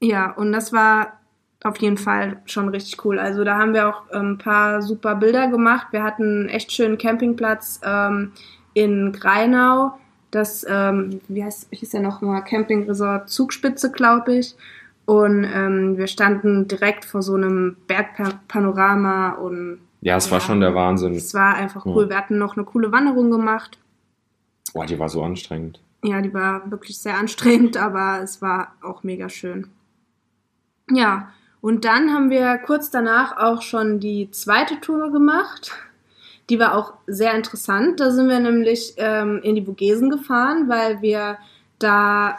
[0.00, 1.20] Ja, und das war
[1.62, 3.18] auf jeden Fall schon richtig cool.
[3.18, 5.88] Also da haben wir auch ähm, ein paar super Bilder gemacht.
[5.90, 8.32] Wir hatten einen echt schönen Campingplatz ähm,
[8.74, 9.92] in Greinau.
[10.30, 14.56] Das, ähm, wie heißt, hieß der nochmal, Campingresort Zugspitze, glaube ich.
[15.04, 20.60] Und ähm, wir standen direkt vor so einem Bergpanorama und ja, es ja, war schon
[20.60, 21.14] der Wahnsinn.
[21.14, 22.04] Es war einfach cool.
[22.04, 22.10] Ja.
[22.10, 23.78] Wir hatten noch eine coole Wanderung gemacht.
[24.74, 25.80] Boah, die war so anstrengend.
[26.04, 29.68] Ja, die war wirklich sehr anstrengend, aber es war auch mega schön.
[30.90, 35.72] Ja, und dann haben wir kurz danach auch schon die zweite Tour gemacht.
[36.48, 38.00] Die war auch sehr interessant.
[38.00, 41.38] Da sind wir nämlich ähm, in die Vogesen gefahren, weil wir
[41.78, 42.38] da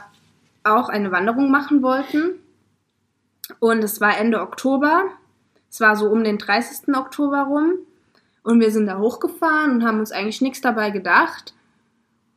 [0.63, 2.35] auch eine Wanderung machen wollten.
[3.59, 5.05] Und es war Ende Oktober.
[5.69, 6.95] Es war so um den 30.
[6.95, 7.73] Oktober rum.
[8.43, 11.53] Und wir sind da hochgefahren und haben uns eigentlich nichts dabei gedacht.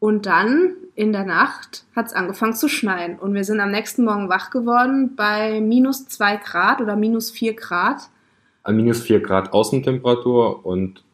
[0.00, 3.18] Und dann in der Nacht hat es angefangen zu schneien.
[3.18, 7.54] Und wir sind am nächsten Morgen wach geworden bei minus zwei Grad oder minus vier
[7.54, 8.08] Grad.
[8.66, 11.04] minus vier Grad Außentemperatur und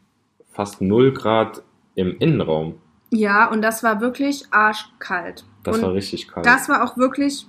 [0.56, 1.62] fast null Grad
[1.94, 2.80] im Innenraum.
[3.10, 5.44] Ja, und das war wirklich arschkalt.
[5.62, 6.44] Das und war richtig kalt.
[6.44, 7.46] Das war auch wirklich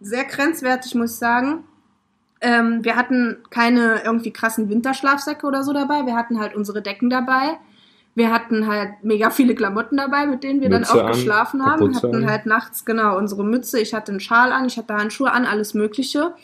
[0.00, 1.64] sehr grenzwertig, muss ich sagen.
[2.40, 6.06] Ähm, wir hatten keine irgendwie krassen Winterschlafsäcke oder so dabei.
[6.06, 7.58] Wir hatten halt unsere Decken dabei.
[8.14, 11.64] Wir hatten halt mega viele Klamotten dabei, mit denen wir Mütze dann auch an, geschlafen
[11.64, 11.90] haben.
[11.90, 12.30] Wir hatten an.
[12.30, 13.78] halt nachts genau unsere Mütze.
[13.78, 16.34] Ich hatte einen Schal an, ich hatte Handschuhe an, alles Mögliche.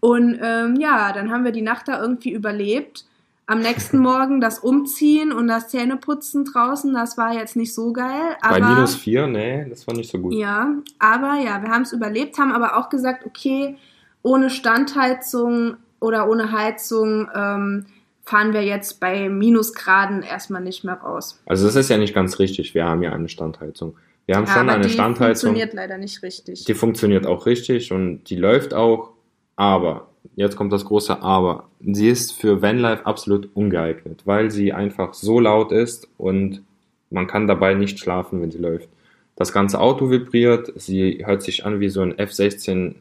[0.00, 3.04] Und ähm, ja, dann haben wir die Nacht da irgendwie überlebt.
[3.46, 8.36] Am nächsten Morgen das Umziehen und das Zähneputzen draußen, das war jetzt nicht so geil.
[8.40, 10.32] Aber, Bei minus vier, nee, das war nicht so gut.
[10.32, 13.76] Ja, aber ja, wir haben es überlebt, haben aber auch gesagt, okay,
[14.22, 17.86] ohne Standheizung oder ohne Heizung ähm,
[18.24, 21.40] fahren wir jetzt bei Minusgraden erstmal nicht mehr raus.
[21.44, 22.74] Also das ist ja nicht ganz richtig.
[22.74, 23.96] Wir haben ja eine Standheizung.
[24.26, 25.54] Wir haben ja, schon eine die Standheizung.
[25.54, 26.64] Die funktioniert leider nicht richtig.
[26.64, 29.10] Die funktioniert auch richtig und die läuft auch.
[29.56, 31.68] Aber, jetzt kommt das große Aber.
[31.80, 36.62] Sie ist für Vanlife absolut ungeeignet, weil sie einfach so laut ist und
[37.10, 38.88] man kann dabei nicht schlafen, wenn sie läuft.
[39.36, 42.94] Das ganze Auto vibriert, sie hört sich an wie so ein F-16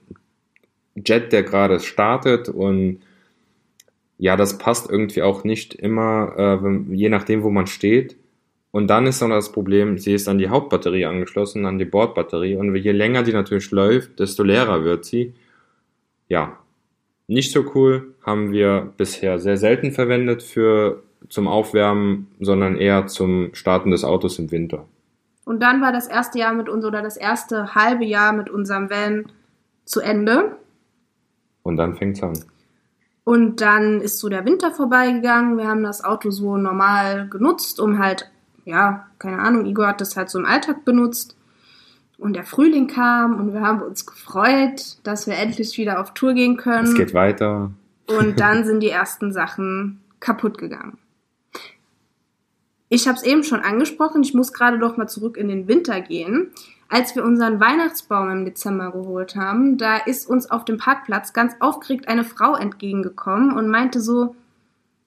[0.96, 3.00] Jet, der gerade startet und
[4.18, 8.16] ja, das passt irgendwie auch nicht immer, äh, je nachdem, wo man steht.
[8.72, 12.56] Und dann ist dann das Problem, sie ist an die Hauptbatterie angeschlossen, an die Bordbatterie.
[12.56, 15.34] Und je länger die natürlich läuft, desto leerer wird sie.
[16.30, 16.58] Ja,
[17.28, 23.54] nicht so cool, haben wir bisher sehr selten verwendet für zum Aufwärmen, sondern eher zum
[23.54, 24.86] Starten des Autos im Winter.
[25.46, 28.90] Und dann war das erste Jahr mit uns oder das erste halbe Jahr mit unserem
[28.90, 29.26] Van
[29.86, 30.58] zu Ende.
[31.64, 32.34] Und dann fängt's an.
[33.26, 35.58] Und dann ist so der Winter vorbeigegangen.
[35.58, 38.30] Wir haben das Auto so normal genutzt, um halt,
[38.66, 41.38] ja, keine Ahnung, Igor hat das halt so im Alltag benutzt.
[42.24, 46.34] Und der Frühling kam und wir haben uns gefreut, dass wir endlich wieder auf Tour
[46.34, 46.88] gehen können.
[46.88, 47.72] Es geht weiter.
[48.08, 50.98] Und dann sind die ersten Sachen kaputt gegangen.
[52.90, 56.00] Ich habe es eben schon angesprochen, ich muss gerade doch mal zurück in den Winter
[56.00, 56.52] gehen
[56.94, 61.56] als wir unseren Weihnachtsbaum im Dezember geholt haben, da ist uns auf dem Parkplatz ganz
[61.60, 64.36] aufgeregt eine Frau entgegengekommen und meinte so,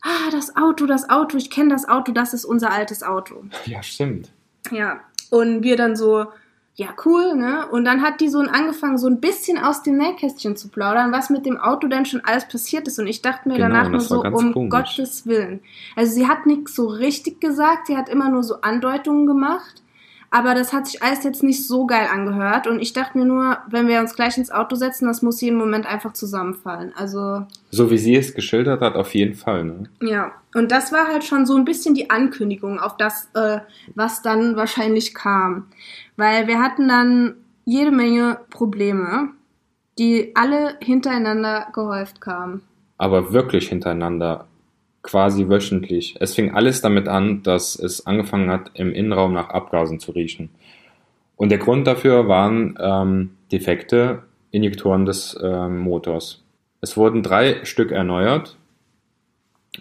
[0.03, 3.45] ah, das Auto, das Auto, ich kenne das Auto, das ist unser altes Auto.
[3.67, 4.33] Ja, stimmt.
[4.73, 4.99] Ja,
[5.31, 6.27] und wir dann so,
[6.79, 7.67] ja, cool, ne?
[7.71, 11.31] Und dann hat die so angefangen, so ein bisschen aus dem Nähkästchen zu plaudern, was
[11.31, 12.99] mit dem Auto denn schon alles passiert ist.
[12.99, 14.71] Und ich dachte mir genau, danach nur so, um komisch.
[14.71, 15.61] Gottes Willen.
[15.97, 19.83] Also sie hat nichts so richtig gesagt, sie hat immer nur so Andeutungen gemacht.
[20.31, 22.67] Aber das hat sich alles jetzt nicht so geil angehört.
[22.67, 25.57] Und ich dachte mir nur, wenn wir uns gleich ins Auto setzen, das muss jeden
[25.57, 26.93] Moment einfach zusammenfallen.
[26.95, 27.47] Also.
[27.71, 29.85] So wie sie es geschildert hat, auf jeden Fall, ne?
[30.03, 30.33] Ja.
[30.55, 33.61] Und das war halt schon so ein bisschen die Ankündigung auf das, äh,
[33.95, 35.69] was dann wahrscheinlich kam.
[36.17, 39.31] Weil wir hatten dann jede Menge Probleme,
[39.99, 42.63] die alle hintereinander gehäuft kamen.
[42.99, 44.47] Aber wirklich hintereinander
[45.03, 46.17] quasi wöchentlich.
[46.21, 50.51] Es fing alles damit an, dass es angefangen hat, im Innenraum nach Abgasen zu riechen.
[51.37, 56.43] Und der Grund dafür waren ähm, defekte Injektoren des ähm, Motors.
[56.81, 58.57] Es wurden drei Stück erneuert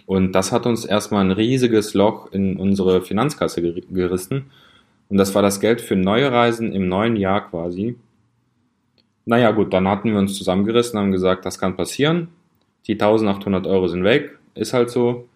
[0.04, 4.50] und das hat uns erstmal ein riesiges Loch in unsere Finanzkasse gerissen.
[5.08, 7.96] Und das war das Geld für neue Reisen im neuen Jahr quasi.
[9.24, 12.28] Naja gut, dann hatten wir uns zusammengerissen, haben gesagt, das kann passieren.
[12.86, 15.28] Die 1800 Euro sind weg ist halt so.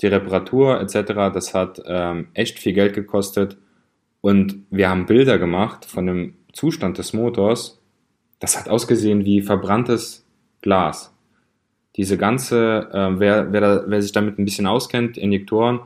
[0.00, 3.58] Die Reparatur etc., das hat ähm, echt viel Geld gekostet.
[4.20, 7.80] Und wir haben Bilder gemacht von dem Zustand des Motors.
[8.38, 10.24] Das hat ausgesehen wie verbranntes
[10.62, 11.14] Glas.
[11.96, 15.80] Diese ganze, äh, wer, wer, wer sich damit ein bisschen auskennt, Injektoren,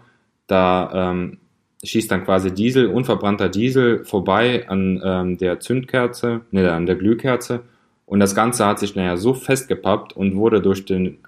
[0.47, 1.39] da ähm,
[1.85, 7.63] schießt dann quasi Diesel, unverbrannter Diesel vorbei an ähm, der Zündkerze, ne, an der Glühkerze
[8.07, 11.19] Und das Ganze hat sich nachher so festgepappt und wurde durch, den,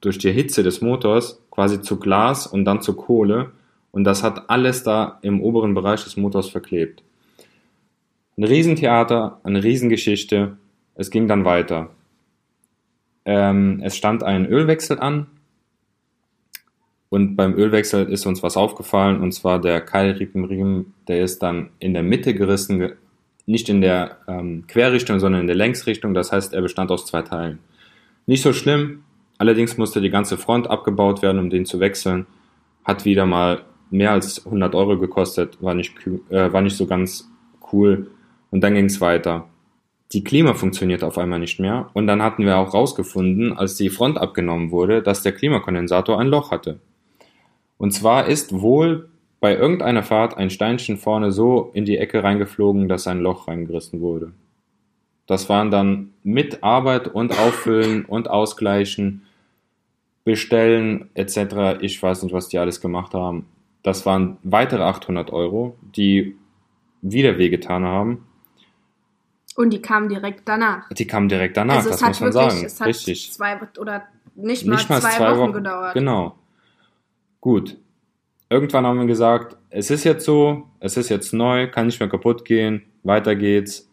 [0.00, 3.52] durch die Hitze des Motors quasi zu Glas und dann zu Kohle.
[3.90, 7.02] Und das hat alles da im oberen Bereich des Motors verklebt.
[8.38, 10.56] Ein Riesentheater, eine Riesengeschichte.
[10.94, 11.90] Es ging dann weiter.
[13.24, 15.26] Ähm, es stand ein Ölwechsel an.
[17.12, 21.92] Und beim Ölwechsel ist uns was aufgefallen, und zwar der Keilriemenriemen, der ist dann in
[21.92, 22.92] der Mitte gerissen,
[23.44, 26.14] nicht in der ähm, Querrichtung, sondern in der Längsrichtung.
[26.14, 27.58] Das heißt, er bestand aus zwei Teilen.
[28.24, 29.02] Nicht so schlimm,
[29.36, 32.26] allerdings musste die ganze Front abgebaut werden, um den zu wechseln.
[32.82, 35.92] Hat wieder mal mehr als 100 Euro gekostet, war nicht,
[36.30, 37.30] äh, war nicht so ganz
[37.74, 38.10] cool.
[38.50, 39.50] Und dann ging es weiter.
[40.12, 43.90] Die Klima funktioniert auf einmal nicht mehr und dann hatten wir auch rausgefunden, als die
[43.90, 46.80] Front abgenommen wurde, dass der Klimakondensator ein Loch hatte.
[47.82, 49.08] Und zwar ist wohl
[49.40, 54.00] bei irgendeiner Fahrt ein Steinchen vorne so in die Ecke reingeflogen, dass ein Loch reingerissen
[54.00, 54.30] wurde.
[55.26, 59.22] Das waren dann mit Arbeit und Auffüllen und Ausgleichen,
[60.22, 61.80] Bestellen etc.
[61.80, 63.46] Ich weiß nicht, was die alles gemacht haben.
[63.82, 66.36] Das waren weitere 800 Euro, die
[67.00, 68.24] wieder wehgetan haben.
[69.56, 70.88] Und die kamen direkt danach.
[70.90, 72.64] Die kamen direkt danach, Also das muss man wirklich, sagen.
[72.64, 73.32] es hat Richtig.
[73.32, 74.04] zwei oder
[74.36, 75.94] nicht mal, Nicht mal zwei, zwei, Wochen, gedauert.
[75.94, 76.36] Genau.
[77.42, 77.76] Gut.
[78.48, 82.08] Irgendwann haben wir gesagt, es ist jetzt so, es ist jetzt neu, kann nicht mehr
[82.08, 83.90] kaputt gehen, weiter geht's.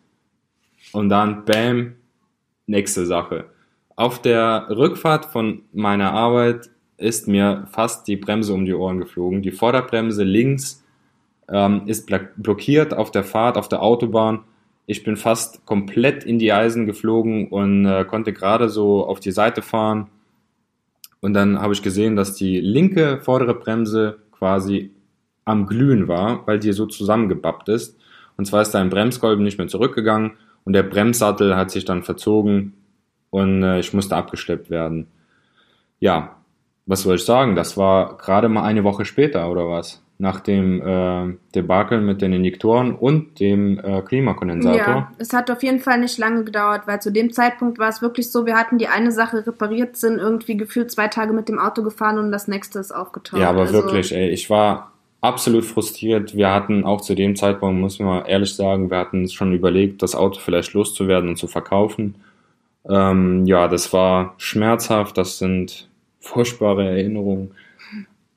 [0.93, 1.95] Und dann, bam,
[2.67, 3.45] nächste Sache.
[3.95, 9.41] Auf der Rückfahrt von meiner Arbeit ist mir fast die Bremse um die Ohren geflogen.
[9.41, 10.85] Die Vorderbremse links
[11.51, 12.07] ähm, ist
[12.37, 14.41] blockiert auf der Fahrt auf der Autobahn.
[14.85, 19.31] Ich bin fast komplett in die Eisen geflogen und äh, konnte gerade so auf die
[19.31, 20.11] Seite fahren.
[21.21, 24.91] Und dann habe ich gesehen, dass die linke vordere Bremse quasi
[25.45, 27.97] am Glühen war, weil die so zusammengebappt ist.
[28.37, 32.03] Und zwar ist da ein Bremskolben nicht mehr zurückgegangen und der Bremssattel hat sich dann
[32.03, 32.73] verzogen
[33.31, 35.07] und äh, ich musste abgeschleppt werden.
[35.99, 36.37] Ja,
[36.85, 37.55] was soll ich sagen?
[37.55, 40.01] Das war gerade mal eine Woche später oder was?
[40.21, 44.77] Nach dem äh, Debakel mit den Injektoren und dem äh, Klimakondensator.
[44.77, 48.01] Ja, es hat auf jeden Fall nicht lange gedauert, weil zu dem Zeitpunkt war es
[48.01, 51.57] wirklich so, wir hatten die eine Sache repariert, sind irgendwie gefühlt zwei Tage mit dem
[51.57, 53.39] Auto gefahren und das nächste ist aufgetaucht.
[53.39, 56.35] Ja, aber Also, wirklich, ey, ich war absolut frustriert.
[56.35, 60.15] Wir hatten auch zu dem Zeitpunkt, muss man ehrlich sagen, wir hatten schon überlegt, das
[60.15, 62.15] Auto vielleicht loszuwerden und zu verkaufen.
[62.87, 67.51] Ähm, ja, das war schmerzhaft, das sind furchtbare Erinnerungen.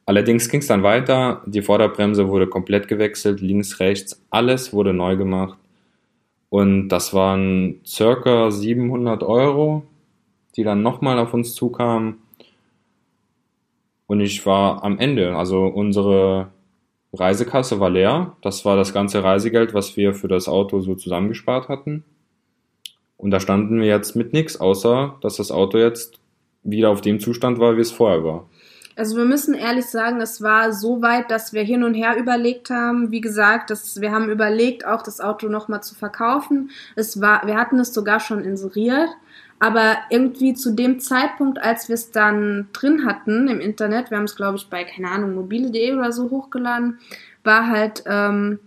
[0.05, 5.17] Allerdings ging es dann weiter, die Vorderbremse wurde komplett gewechselt, links, rechts, alles wurde neu
[5.17, 5.59] gemacht.
[6.49, 9.85] Und das waren circa 700 Euro,
[10.57, 12.19] die dann nochmal auf uns zukamen.
[14.07, 15.37] Und ich war am Ende.
[15.37, 16.49] Also unsere
[17.15, 18.37] Reisekasse war leer.
[18.43, 22.05] Das war das ganze Reisegeld, was wir für das Auto so zusammengespart hatten.
[23.17, 26.21] Und da standen wir jetzt mit nichts, außer dass das Auto jetzt
[26.65, 28.49] wieder auf dem Zustand war, wie es vorher war.
[28.97, 32.71] Also wir müssen ehrlich sagen, es war so weit, dass wir hin und her überlegt
[32.71, 33.11] haben.
[33.11, 36.71] Wie gesagt, dass wir haben überlegt, auch das Auto nochmal zu verkaufen.
[36.95, 39.11] Es war, wir hatten es sogar schon inseriert.
[39.59, 44.25] Aber irgendwie zu dem Zeitpunkt, als wir es dann drin hatten im Internet, wir haben
[44.25, 46.99] es, glaube ich, bei, keine Ahnung, mobile.de oder so hochgeladen,
[47.45, 48.59] war halt, ähm,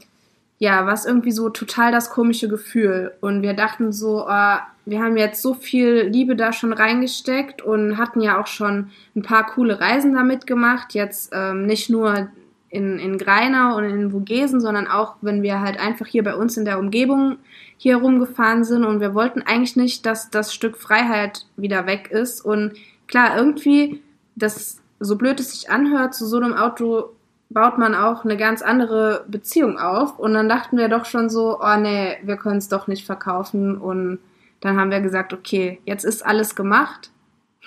[0.57, 3.13] ja, was irgendwie so total das komische Gefühl.
[3.21, 7.97] Und wir dachten so, äh, wir haben jetzt so viel Liebe da schon reingesteckt und
[7.97, 10.93] hatten ja auch schon ein paar coole Reisen damit gemacht.
[10.93, 12.29] Jetzt ähm, nicht nur
[12.69, 16.57] in, in Greinau und in Vogesen, sondern auch, wenn wir halt einfach hier bei uns
[16.57, 17.37] in der Umgebung
[17.77, 22.41] hier rumgefahren sind und wir wollten eigentlich nicht, dass das Stück Freiheit wieder weg ist.
[22.41, 22.73] Und
[23.07, 24.01] klar, irgendwie,
[24.35, 27.11] das, so blöd es sich anhört, zu so einem Auto
[27.49, 30.19] baut man auch eine ganz andere Beziehung auf.
[30.19, 33.77] Und dann dachten wir doch schon so, oh nee, wir können es doch nicht verkaufen.
[33.77, 34.19] Und
[34.61, 37.11] dann haben wir gesagt, okay, jetzt ist alles gemacht.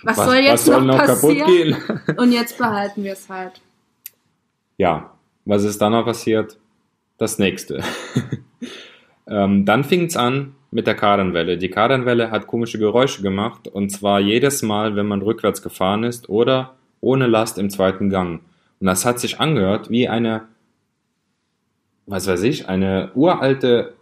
[0.02, 1.46] Was, soll jetzt soll noch, passieren?
[1.46, 1.76] gehen?
[2.16, 3.60] Und jetzt behalten wir es halt.
[4.76, 5.10] Ja,
[5.44, 6.56] was ist dann noch passiert?
[7.16, 7.82] Das nächste.
[9.26, 11.58] ähm, dann fing es an mit der Kardanwelle.
[11.58, 16.28] Die Kardanwelle hat komische Geräusche gemacht und zwar jedes Mal, wenn man rückwärts gefahren ist
[16.28, 18.40] oder ohne Last im zweiten Gang.
[18.80, 20.42] Und das hat sich angehört wie eine,
[22.06, 23.94] was weiß ich, eine uralte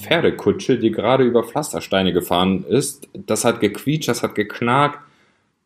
[0.00, 3.08] Pferdekutsche, die gerade über Pflastersteine gefahren ist.
[3.14, 5.00] Das hat gequietscht, das hat geknackt.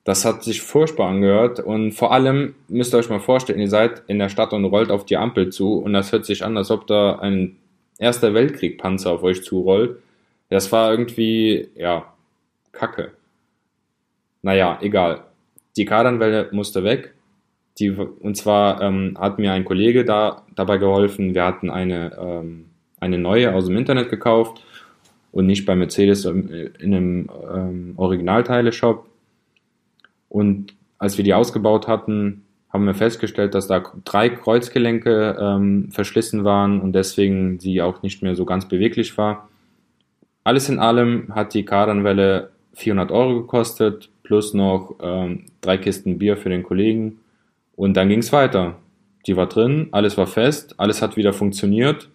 [0.05, 4.05] Das hat sich furchtbar angehört und vor allem müsst ihr euch mal vorstellen, ihr seid
[4.07, 6.71] in der Stadt und rollt auf die Ampel zu und das hört sich an, als
[6.71, 7.57] ob da ein
[7.99, 9.99] Erster Weltkrieg-Panzer auf euch zurollt.
[10.49, 12.13] Das war irgendwie, ja,
[12.71, 13.13] kacke.
[14.43, 15.25] Naja, egal.
[15.77, 17.16] Die Kardanwelle musste weg.
[17.79, 21.35] Die, und zwar ähm, hat mir ein Kollege da dabei geholfen.
[21.35, 22.67] Wir hatten eine, ähm,
[23.01, 24.65] eine neue aus dem Internet gekauft
[25.33, 29.07] und nicht bei Mercedes in einem ähm, Originalteile-Shop.
[30.29, 36.45] Und als wir die ausgebaut hatten, haben wir festgestellt, dass da drei Kreuzgelenke ähm, verschlissen
[36.45, 39.49] waren und deswegen sie auch nicht mehr so ganz beweglich war.
[40.45, 46.37] Alles in allem hat die Kardanwelle 400 Euro gekostet, plus noch ähm, drei Kisten Bier
[46.37, 47.19] für den Kollegen.
[47.77, 48.77] Und dann ging es weiter.
[49.27, 52.09] Die war drin, alles war fest, alles hat wieder funktioniert.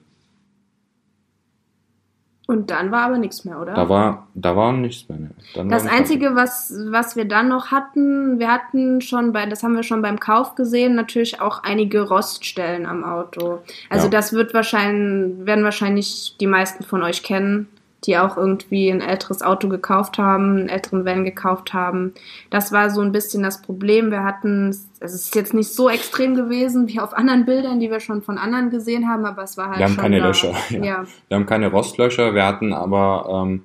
[2.47, 3.73] Und dann war aber nichts mehr, oder?
[3.73, 5.29] Da war, da war nichts mehr.
[5.55, 9.73] Dann das Einzige, was, was wir dann noch hatten, wir hatten schon bei, das haben
[9.73, 13.59] wir schon beim Kauf gesehen, natürlich auch einige Roststellen am Auto.
[13.89, 14.11] Also ja.
[14.11, 17.69] das wird wahrscheinlich, werden wahrscheinlich die meisten von euch kennen
[18.05, 22.13] die auch irgendwie ein älteres Auto gekauft haben, einen älteren Van gekauft haben.
[22.49, 24.09] Das war so ein bisschen das Problem.
[24.09, 27.99] Wir hatten, es ist jetzt nicht so extrem gewesen wie auf anderen Bildern, die wir
[27.99, 29.79] schon von anderen gesehen haben, aber es war halt.
[29.79, 30.27] Wir haben keine da.
[30.27, 30.53] Löcher.
[30.71, 30.83] Ja.
[30.83, 31.03] ja.
[31.27, 32.33] Wir haben keine Rostlöcher.
[32.33, 33.63] Wir hatten aber ähm,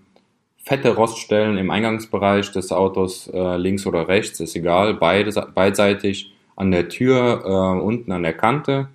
[0.63, 6.73] fette Roststellen im Eingangsbereich des Autos, äh, links oder rechts, ist egal, beide, beidseitig an
[6.73, 8.89] der Tür, äh, unten an der Kante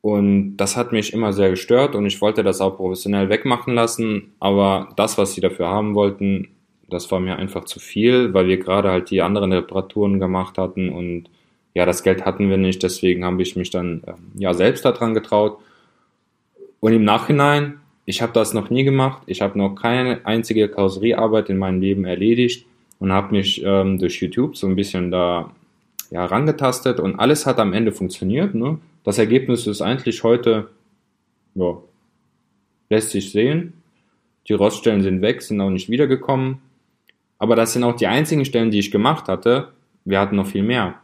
[0.00, 4.32] und das hat mich immer sehr gestört und ich wollte das auch professionell wegmachen lassen.
[4.38, 6.48] Aber das, was sie dafür haben wollten,
[6.88, 10.88] das war mir einfach zu viel, weil wir gerade halt die anderen Reparaturen gemacht hatten
[10.90, 11.28] und
[11.74, 12.82] ja, das Geld hatten wir nicht.
[12.82, 15.58] Deswegen habe ich mich dann ähm, ja selbst daran getraut.
[16.80, 19.22] Und im Nachhinein, ich habe das noch nie gemacht.
[19.26, 22.66] Ich habe noch keine einzige Karosseriearbeit in meinem Leben erledigt
[22.98, 25.52] und habe mich ähm, durch YouTube so ein bisschen da
[26.10, 28.54] ja, rangetastet und alles hat am Ende funktioniert.
[28.54, 28.78] Ne?
[29.08, 30.68] Das Ergebnis ist eigentlich heute,
[31.54, 31.78] ja,
[32.90, 33.72] lässt sich sehen.
[34.46, 36.58] Die Roststellen sind weg, sind auch nicht wiedergekommen.
[37.38, 39.72] Aber das sind auch die einzigen Stellen, die ich gemacht hatte.
[40.04, 40.96] Wir hatten noch viel mehr.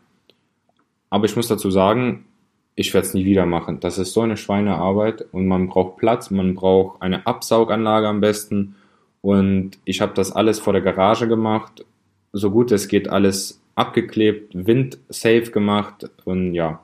[1.09, 2.27] Aber ich muss dazu sagen,
[2.75, 3.81] ich werde es nie wieder machen.
[3.81, 8.77] Das ist so eine Schweinearbeit und man braucht Platz, man braucht eine Absauganlage am besten.
[9.23, 11.87] Und ich habe das alles vor der Garage gemacht,
[12.35, 16.83] so gut es geht, alles abgeklebt, windsafe gemacht und ja,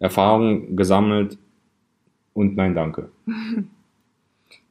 [0.00, 1.38] Erfahrung gesammelt
[2.34, 3.10] und nein, danke.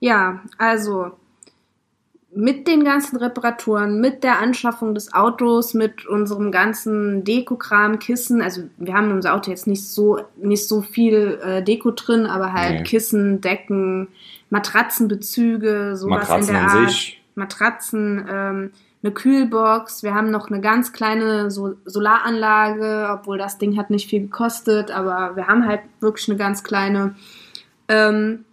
[0.01, 1.11] Ja, also
[2.33, 8.63] mit den ganzen Reparaturen, mit der Anschaffung des Autos, mit unserem ganzen Dekokram, Kissen, also
[8.77, 12.53] wir haben in unser Auto jetzt nicht so nicht so viel äh, Deko drin, aber
[12.53, 12.83] halt nee.
[12.83, 14.07] Kissen, Decken,
[14.49, 16.89] Matratzenbezüge, sowas Matratzen in der Art.
[16.89, 17.21] Sich.
[17.35, 18.71] Matratzen, ähm,
[19.01, 24.09] eine Kühlbox, wir haben noch eine ganz kleine so Solaranlage, obwohl das Ding hat nicht
[24.09, 27.15] viel gekostet, aber wir haben halt wirklich eine ganz kleine.
[27.87, 28.45] Ähm,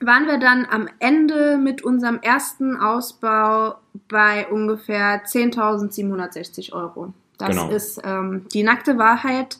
[0.00, 3.76] waren wir dann am Ende mit unserem ersten Ausbau
[4.08, 7.12] bei ungefähr 10.760 Euro.
[7.38, 7.70] Das genau.
[7.70, 9.58] ist ähm, die nackte Wahrheit.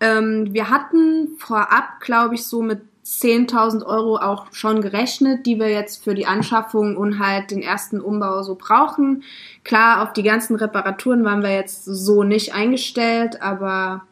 [0.00, 5.68] Ähm, wir hatten vorab, glaube ich, so mit 10.000 Euro auch schon gerechnet, die wir
[5.68, 9.24] jetzt für die Anschaffung und halt den ersten Umbau so brauchen.
[9.62, 14.04] Klar, auf die ganzen Reparaturen waren wir jetzt so nicht eingestellt, aber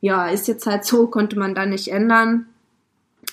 [0.00, 2.46] ja, ist jetzt halt so, konnte man da nicht ändern.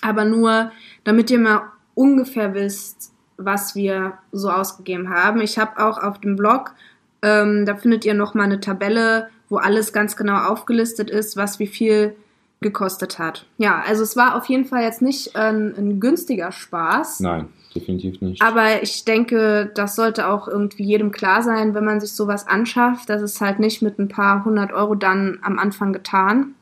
[0.02, 0.72] Aber nur,
[1.04, 5.42] damit ihr mal ungefähr wisst, was wir so ausgegeben haben.
[5.42, 6.74] Ich habe auch auf dem Blog,
[7.22, 11.68] ähm, da findet ihr nochmal eine Tabelle, wo alles ganz genau aufgelistet ist, was wie
[11.68, 12.16] viel
[12.64, 13.46] gekostet hat.
[13.60, 17.20] Ja, also es war auf jeden Fall jetzt nicht ein, ein günstiger Spaß.
[17.20, 18.42] Nein, definitiv nicht.
[18.42, 23.10] Aber ich denke, das sollte auch irgendwie jedem klar sein, wenn man sich sowas anschafft.
[23.10, 26.56] Das ist halt nicht mit ein paar hundert Euro dann am Anfang getan.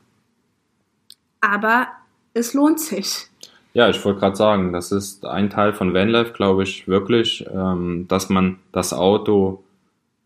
[1.40, 1.88] Aber
[2.34, 3.28] es lohnt sich.
[3.74, 8.06] Ja, ich wollte gerade sagen, das ist ein Teil von Vanlife, glaube ich, wirklich, ähm,
[8.06, 9.64] dass man das Auto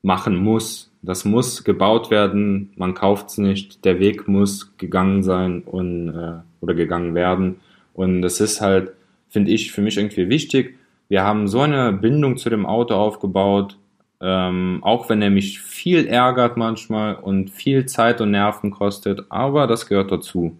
[0.02, 0.85] machen muss.
[1.06, 6.40] Das muss gebaut werden, man kauft es nicht, der Weg muss gegangen sein und, äh,
[6.60, 7.60] oder gegangen werden.
[7.94, 8.92] Und das ist halt,
[9.28, 10.76] finde ich, für mich irgendwie wichtig.
[11.08, 13.78] Wir haben so eine Bindung zu dem Auto aufgebaut,
[14.20, 19.68] ähm, auch wenn er mich viel ärgert manchmal und viel Zeit und Nerven kostet, aber
[19.68, 20.56] das gehört dazu.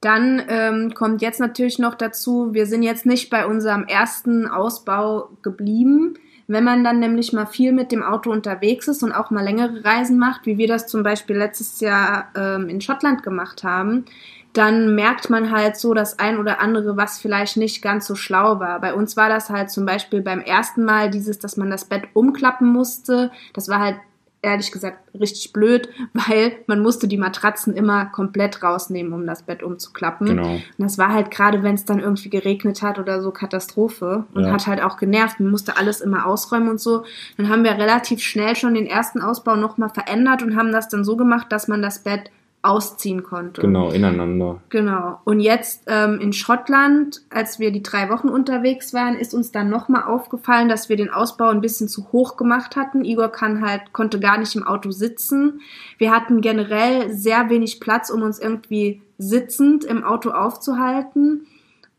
[0.00, 5.30] Dann ähm, kommt jetzt natürlich noch dazu, wir sind jetzt nicht bei unserem ersten Ausbau
[5.42, 6.14] geblieben.
[6.46, 9.84] Wenn man dann nämlich mal viel mit dem Auto unterwegs ist und auch mal längere
[9.84, 14.04] Reisen macht, wie wir das zum Beispiel letztes Jahr ähm, in Schottland gemacht haben,
[14.52, 18.60] dann merkt man halt so das ein oder andere, was vielleicht nicht ganz so schlau
[18.60, 18.80] war.
[18.80, 22.04] Bei uns war das halt zum Beispiel beim ersten Mal dieses, dass man das Bett
[22.12, 23.32] umklappen musste.
[23.52, 23.96] Das war halt
[24.44, 29.62] ehrlich gesagt richtig blöd, weil man musste die Matratzen immer komplett rausnehmen, um das Bett
[29.62, 30.26] umzuklappen.
[30.26, 30.54] Genau.
[30.54, 34.44] Und das war halt gerade, wenn es dann irgendwie geregnet hat oder so Katastrophe und
[34.44, 34.52] ja.
[34.52, 35.40] hat halt auch genervt.
[35.40, 37.04] Man musste alles immer ausräumen und so.
[37.36, 41.04] Dann haben wir relativ schnell schon den ersten Ausbau nochmal verändert und haben das dann
[41.04, 42.30] so gemacht, dass man das Bett
[42.64, 43.60] ausziehen konnte.
[43.60, 44.60] Genau, ineinander.
[44.70, 45.20] Genau.
[45.24, 49.68] Und jetzt ähm, in Schottland, als wir die drei Wochen unterwegs waren, ist uns dann
[49.68, 53.04] nochmal aufgefallen, dass wir den Ausbau ein bisschen zu hoch gemacht hatten.
[53.04, 55.60] Igor kann halt, konnte gar nicht im Auto sitzen.
[55.98, 61.46] Wir hatten generell sehr wenig Platz, um uns irgendwie sitzend im Auto aufzuhalten.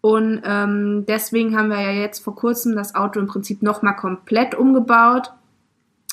[0.01, 4.55] Und ähm, deswegen haben wir ja jetzt vor kurzem das Auto im Prinzip nochmal komplett
[4.55, 5.31] umgebaut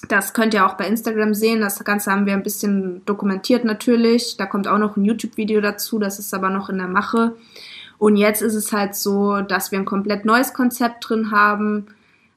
[0.09, 1.61] das könnt ihr auch bei Instagram sehen.
[1.61, 4.37] Das Ganze haben wir ein bisschen dokumentiert natürlich.
[4.37, 5.99] Da kommt auch noch ein YouTube-Video dazu.
[5.99, 7.37] Das ist aber noch in der Mache.
[7.99, 11.87] Und jetzt ist es halt so, dass wir ein komplett neues Konzept drin haben,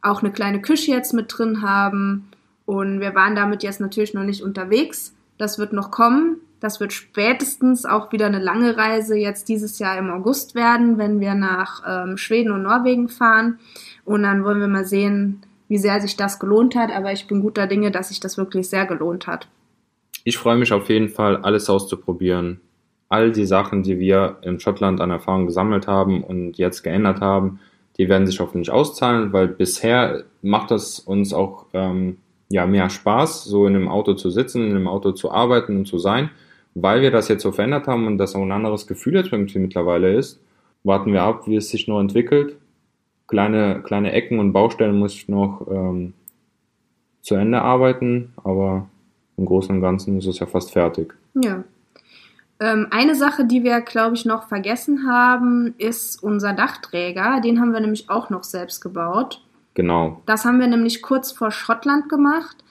[0.02, 2.30] auch eine kleine Küche jetzt mit drin haben.
[2.68, 5.16] Und wir waren damit jetzt natürlich noch nicht unterwegs.
[5.38, 6.38] Das wird noch kommen.
[6.60, 11.20] Das wird spätestens auch wieder eine lange Reise jetzt dieses Jahr im August werden, wenn
[11.20, 13.60] wir nach ähm, Schweden und Norwegen fahren.
[14.04, 17.42] Und dann wollen wir mal sehen, wie sehr sich das gelohnt hat, aber ich bin
[17.42, 19.48] guter Dinge, dass sich das wirklich sehr gelohnt hat.
[20.24, 22.62] Ich freue mich auf jeden Fall, alles auszuprobieren.
[23.10, 27.60] All die Sachen, die wir in Schottland an Erfahrung gesammelt haben und jetzt geändert haben,
[27.98, 32.18] die werden sich hoffentlich auszahlen, weil bisher macht das uns auch ähm,
[32.50, 35.86] ja mehr Spaß, so in einem Auto zu sitzen, in einem Auto zu arbeiten und
[35.86, 36.32] zu sein,
[36.74, 39.60] weil wir das jetzt so verändert haben und das auch ein anderes Gefühl jetzt irgendwie
[39.60, 40.42] mittlerweile ist.
[40.84, 42.58] Warten wir ab, wie es sich nur entwickelt
[43.36, 46.14] kleine, kleine Ecken und Baustellen muss ich noch ähm,
[47.22, 48.88] zu Ende arbeiten, aber
[49.38, 51.14] im Großen und Ganzen ist es ja fast fertig.
[51.34, 51.64] Ja.
[52.62, 57.42] Ähm, eine Sache, die wir, glaube ich, noch vergessen haben, ist unser Dachträger.
[57.42, 59.42] Den haben wir nämlich auch noch selbst gebaut.
[59.74, 60.22] Genau.
[60.26, 62.65] Das haben wir nämlich kurz vor Schottland gemacht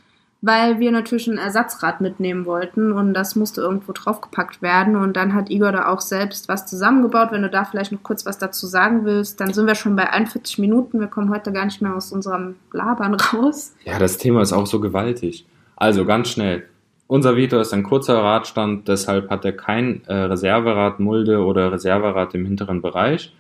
[0.45, 5.32] weil wir natürlich ein Ersatzrad mitnehmen wollten und das musste irgendwo draufgepackt werden und dann
[5.32, 7.32] hat Igor da auch selbst was zusammengebaut.
[7.32, 10.11] Wenn du da vielleicht noch kurz was dazu sagen willst, dann sind wir schon bei
[10.11, 11.01] 41 Minuten.
[11.01, 13.74] Wir kommen heute gar nicht mehr aus unserem Labern raus.
[13.84, 15.47] Ja, das Thema ist auch so gewaltig.
[15.76, 16.64] Also ganz schnell.
[17.07, 22.34] Unser Vito ist ein kurzer Radstand, deshalb hat er kein äh, Reserverad Mulde oder Reserverad
[22.34, 23.32] im hinteren Bereich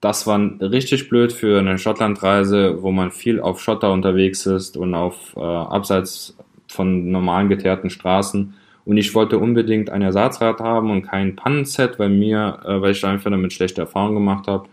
[0.00, 4.94] das war richtig blöd für eine Schottlandreise, wo man viel auf Schotter unterwegs ist und
[4.94, 6.36] auf äh, abseits
[6.68, 8.54] von normalen geteerten Straßen.
[8.86, 13.04] Und ich wollte unbedingt ein Ersatzrad haben und kein Pannenset, weil mir, äh, weil ich
[13.04, 14.68] einfach damit schlechte Erfahrungen gemacht habe.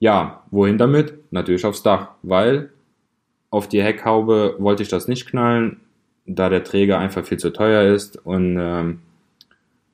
[0.00, 1.14] Ja, wohin damit?
[1.30, 2.70] Natürlich aufs Dach, weil
[3.50, 5.80] auf die Heckhaube wollte ich das nicht knallen,
[6.26, 9.00] da der Träger einfach viel zu teuer ist und ähm,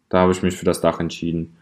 [0.09, 1.57] da habe ich mich für das Dach entschieden.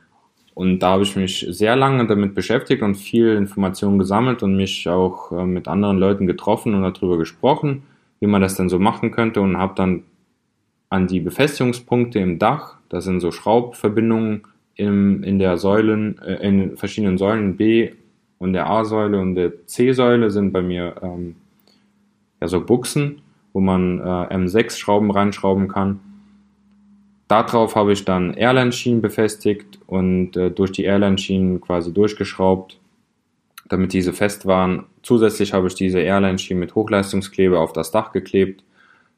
[0.57, 4.89] Und da habe ich mich sehr lange damit beschäftigt und viel Informationen gesammelt und mich
[4.89, 7.83] auch äh, mit anderen Leuten getroffen und darüber gesprochen,
[8.21, 10.05] wie man das denn so machen könnte und habe dann
[10.89, 14.45] an die Befestigungspunkte im Dach, das sind so Schraubverbindungen
[14.77, 17.91] im, in der Säulen, äh, in verschiedenen Säulen B
[18.39, 21.37] und der A-Säule und der C-Säule sind bei mir ähm,
[22.41, 23.21] ja so Buchsen,
[23.53, 26.01] wo man äh, M6 Schrauben reinschrauben kann
[27.29, 32.79] Darauf habe ich dann Airline-Schienen befestigt und äh, durch die Airline-Schienen quasi durchgeschraubt,
[33.69, 34.85] damit diese fest waren.
[35.03, 38.63] Zusätzlich habe ich diese Airline-Schienen mit Hochleistungskleber auf das Dach geklebt.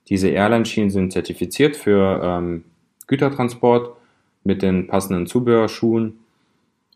[0.09, 2.65] Diese Airline-Schienen sind zertifiziert für ähm,
[3.09, 3.95] Gütertransport
[4.43, 6.19] mit den passenden Zubehörschuhen.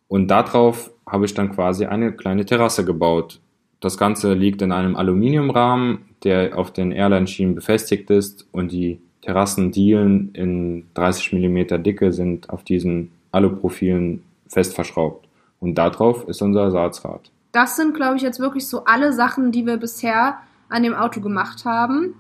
[0.08, 3.40] Und darauf habe ich dann quasi eine kleine Terrasse gebaut.
[3.80, 10.34] Das Ganze liegt in einem Aluminiumrahmen, der auf den Airline-Schienen befestigt ist und die Terrassendielen
[10.34, 15.26] in 30 mm Dicke sind auf diesen Aluprofilen fest verschraubt.
[15.60, 17.30] Und darauf ist unser Ersatzrad.
[17.52, 21.20] Das sind, glaube ich, jetzt wirklich so alle Sachen, die wir bisher an dem Auto
[21.20, 22.14] gemacht haben.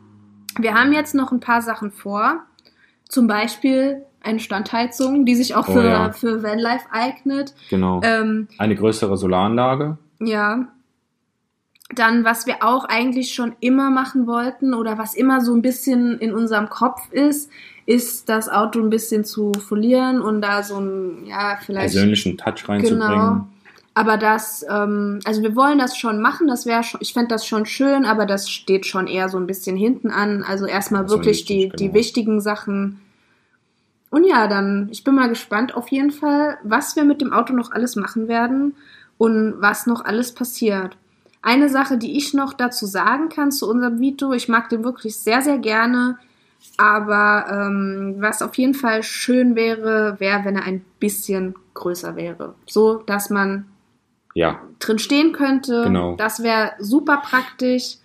[0.58, 2.42] Wir haben jetzt noch ein paar Sachen vor.
[3.08, 6.12] Zum Beispiel eine Standheizung, die sich auch oh, für, ja.
[6.12, 7.54] für Vanlife eignet.
[7.70, 8.00] Genau.
[8.04, 9.98] Ähm, eine größere Solaranlage.
[10.20, 10.68] Ja.
[11.94, 16.18] Dann, was wir auch eigentlich schon immer machen wollten oder was immer so ein bisschen
[16.18, 17.50] in unserem Kopf ist,
[17.86, 21.92] ist das Auto ein bisschen zu folieren und da so ein, ja, vielleicht.
[21.92, 23.00] Persönlichen Touch reinzubringen.
[23.00, 23.46] Genau.
[23.94, 27.46] Aber das, ähm, also wir wollen das schon machen, das wäre schon, ich fände das
[27.46, 30.42] schon schön, aber das steht schon eher so ein bisschen hinten an.
[30.42, 31.76] Also erstmal wirklich wichtig, die, genau.
[31.76, 33.00] die wichtigen Sachen.
[34.08, 37.52] Und ja, dann, ich bin mal gespannt auf jeden Fall, was wir mit dem Auto
[37.52, 38.74] noch alles machen werden
[39.18, 40.96] und was noch alles passiert.
[41.42, 45.16] Eine Sache, die ich noch dazu sagen kann zu unserem Vito, ich mag den wirklich
[45.16, 46.18] sehr, sehr gerne.
[46.76, 52.54] Aber ähm, was auf jeden Fall schön wäre, wäre, wenn er ein bisschen größer wäre.
[52.66, 53.66] So, dass man
[54.34, 54.60] ja.
[54.78, 55.82] drin stehen könnte.
[55.82, 56.14] Genau.
[56.14, 57.96] Das wäre super praktisch.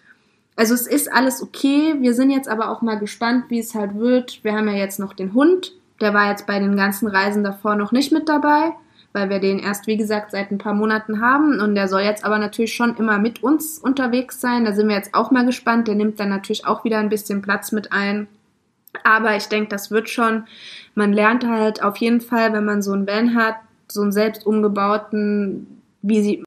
[0.56, 1.94] Also es ist alles okay.
[2.00, 4.44] Wir sind jetzt aber auch mal gespannt, wie es halt wird.
[4.44, 5.74] Wir haben ja jetzt noch den Hund.
[6.02, 8.74] Der war jetzt bei den ganzen Reisen davor noch nicht mit dabei
[9.18, 11.60] weil wir den erst, wie gesagt, seit ein paar Monaten haben.
[11.60, 14.64] Und der soll jetzt aber natürlich schon immer mit uns unterwegs sein.
[14.64, 15.88] Da sind wir jetzt auch mal gespannt.
[15.88, 18.28] Der nimmt dann natürlich auch wieder ein bisschen Platz mit ein.
[19.04, 20.44] Aber ich denke, das wird schon.
[20.94, 23.56] Man lernt halt auf jeden Fall, wenn man so einen Van hat,
[23.88, 26.46] so einen selbst umgebauten, wie sieht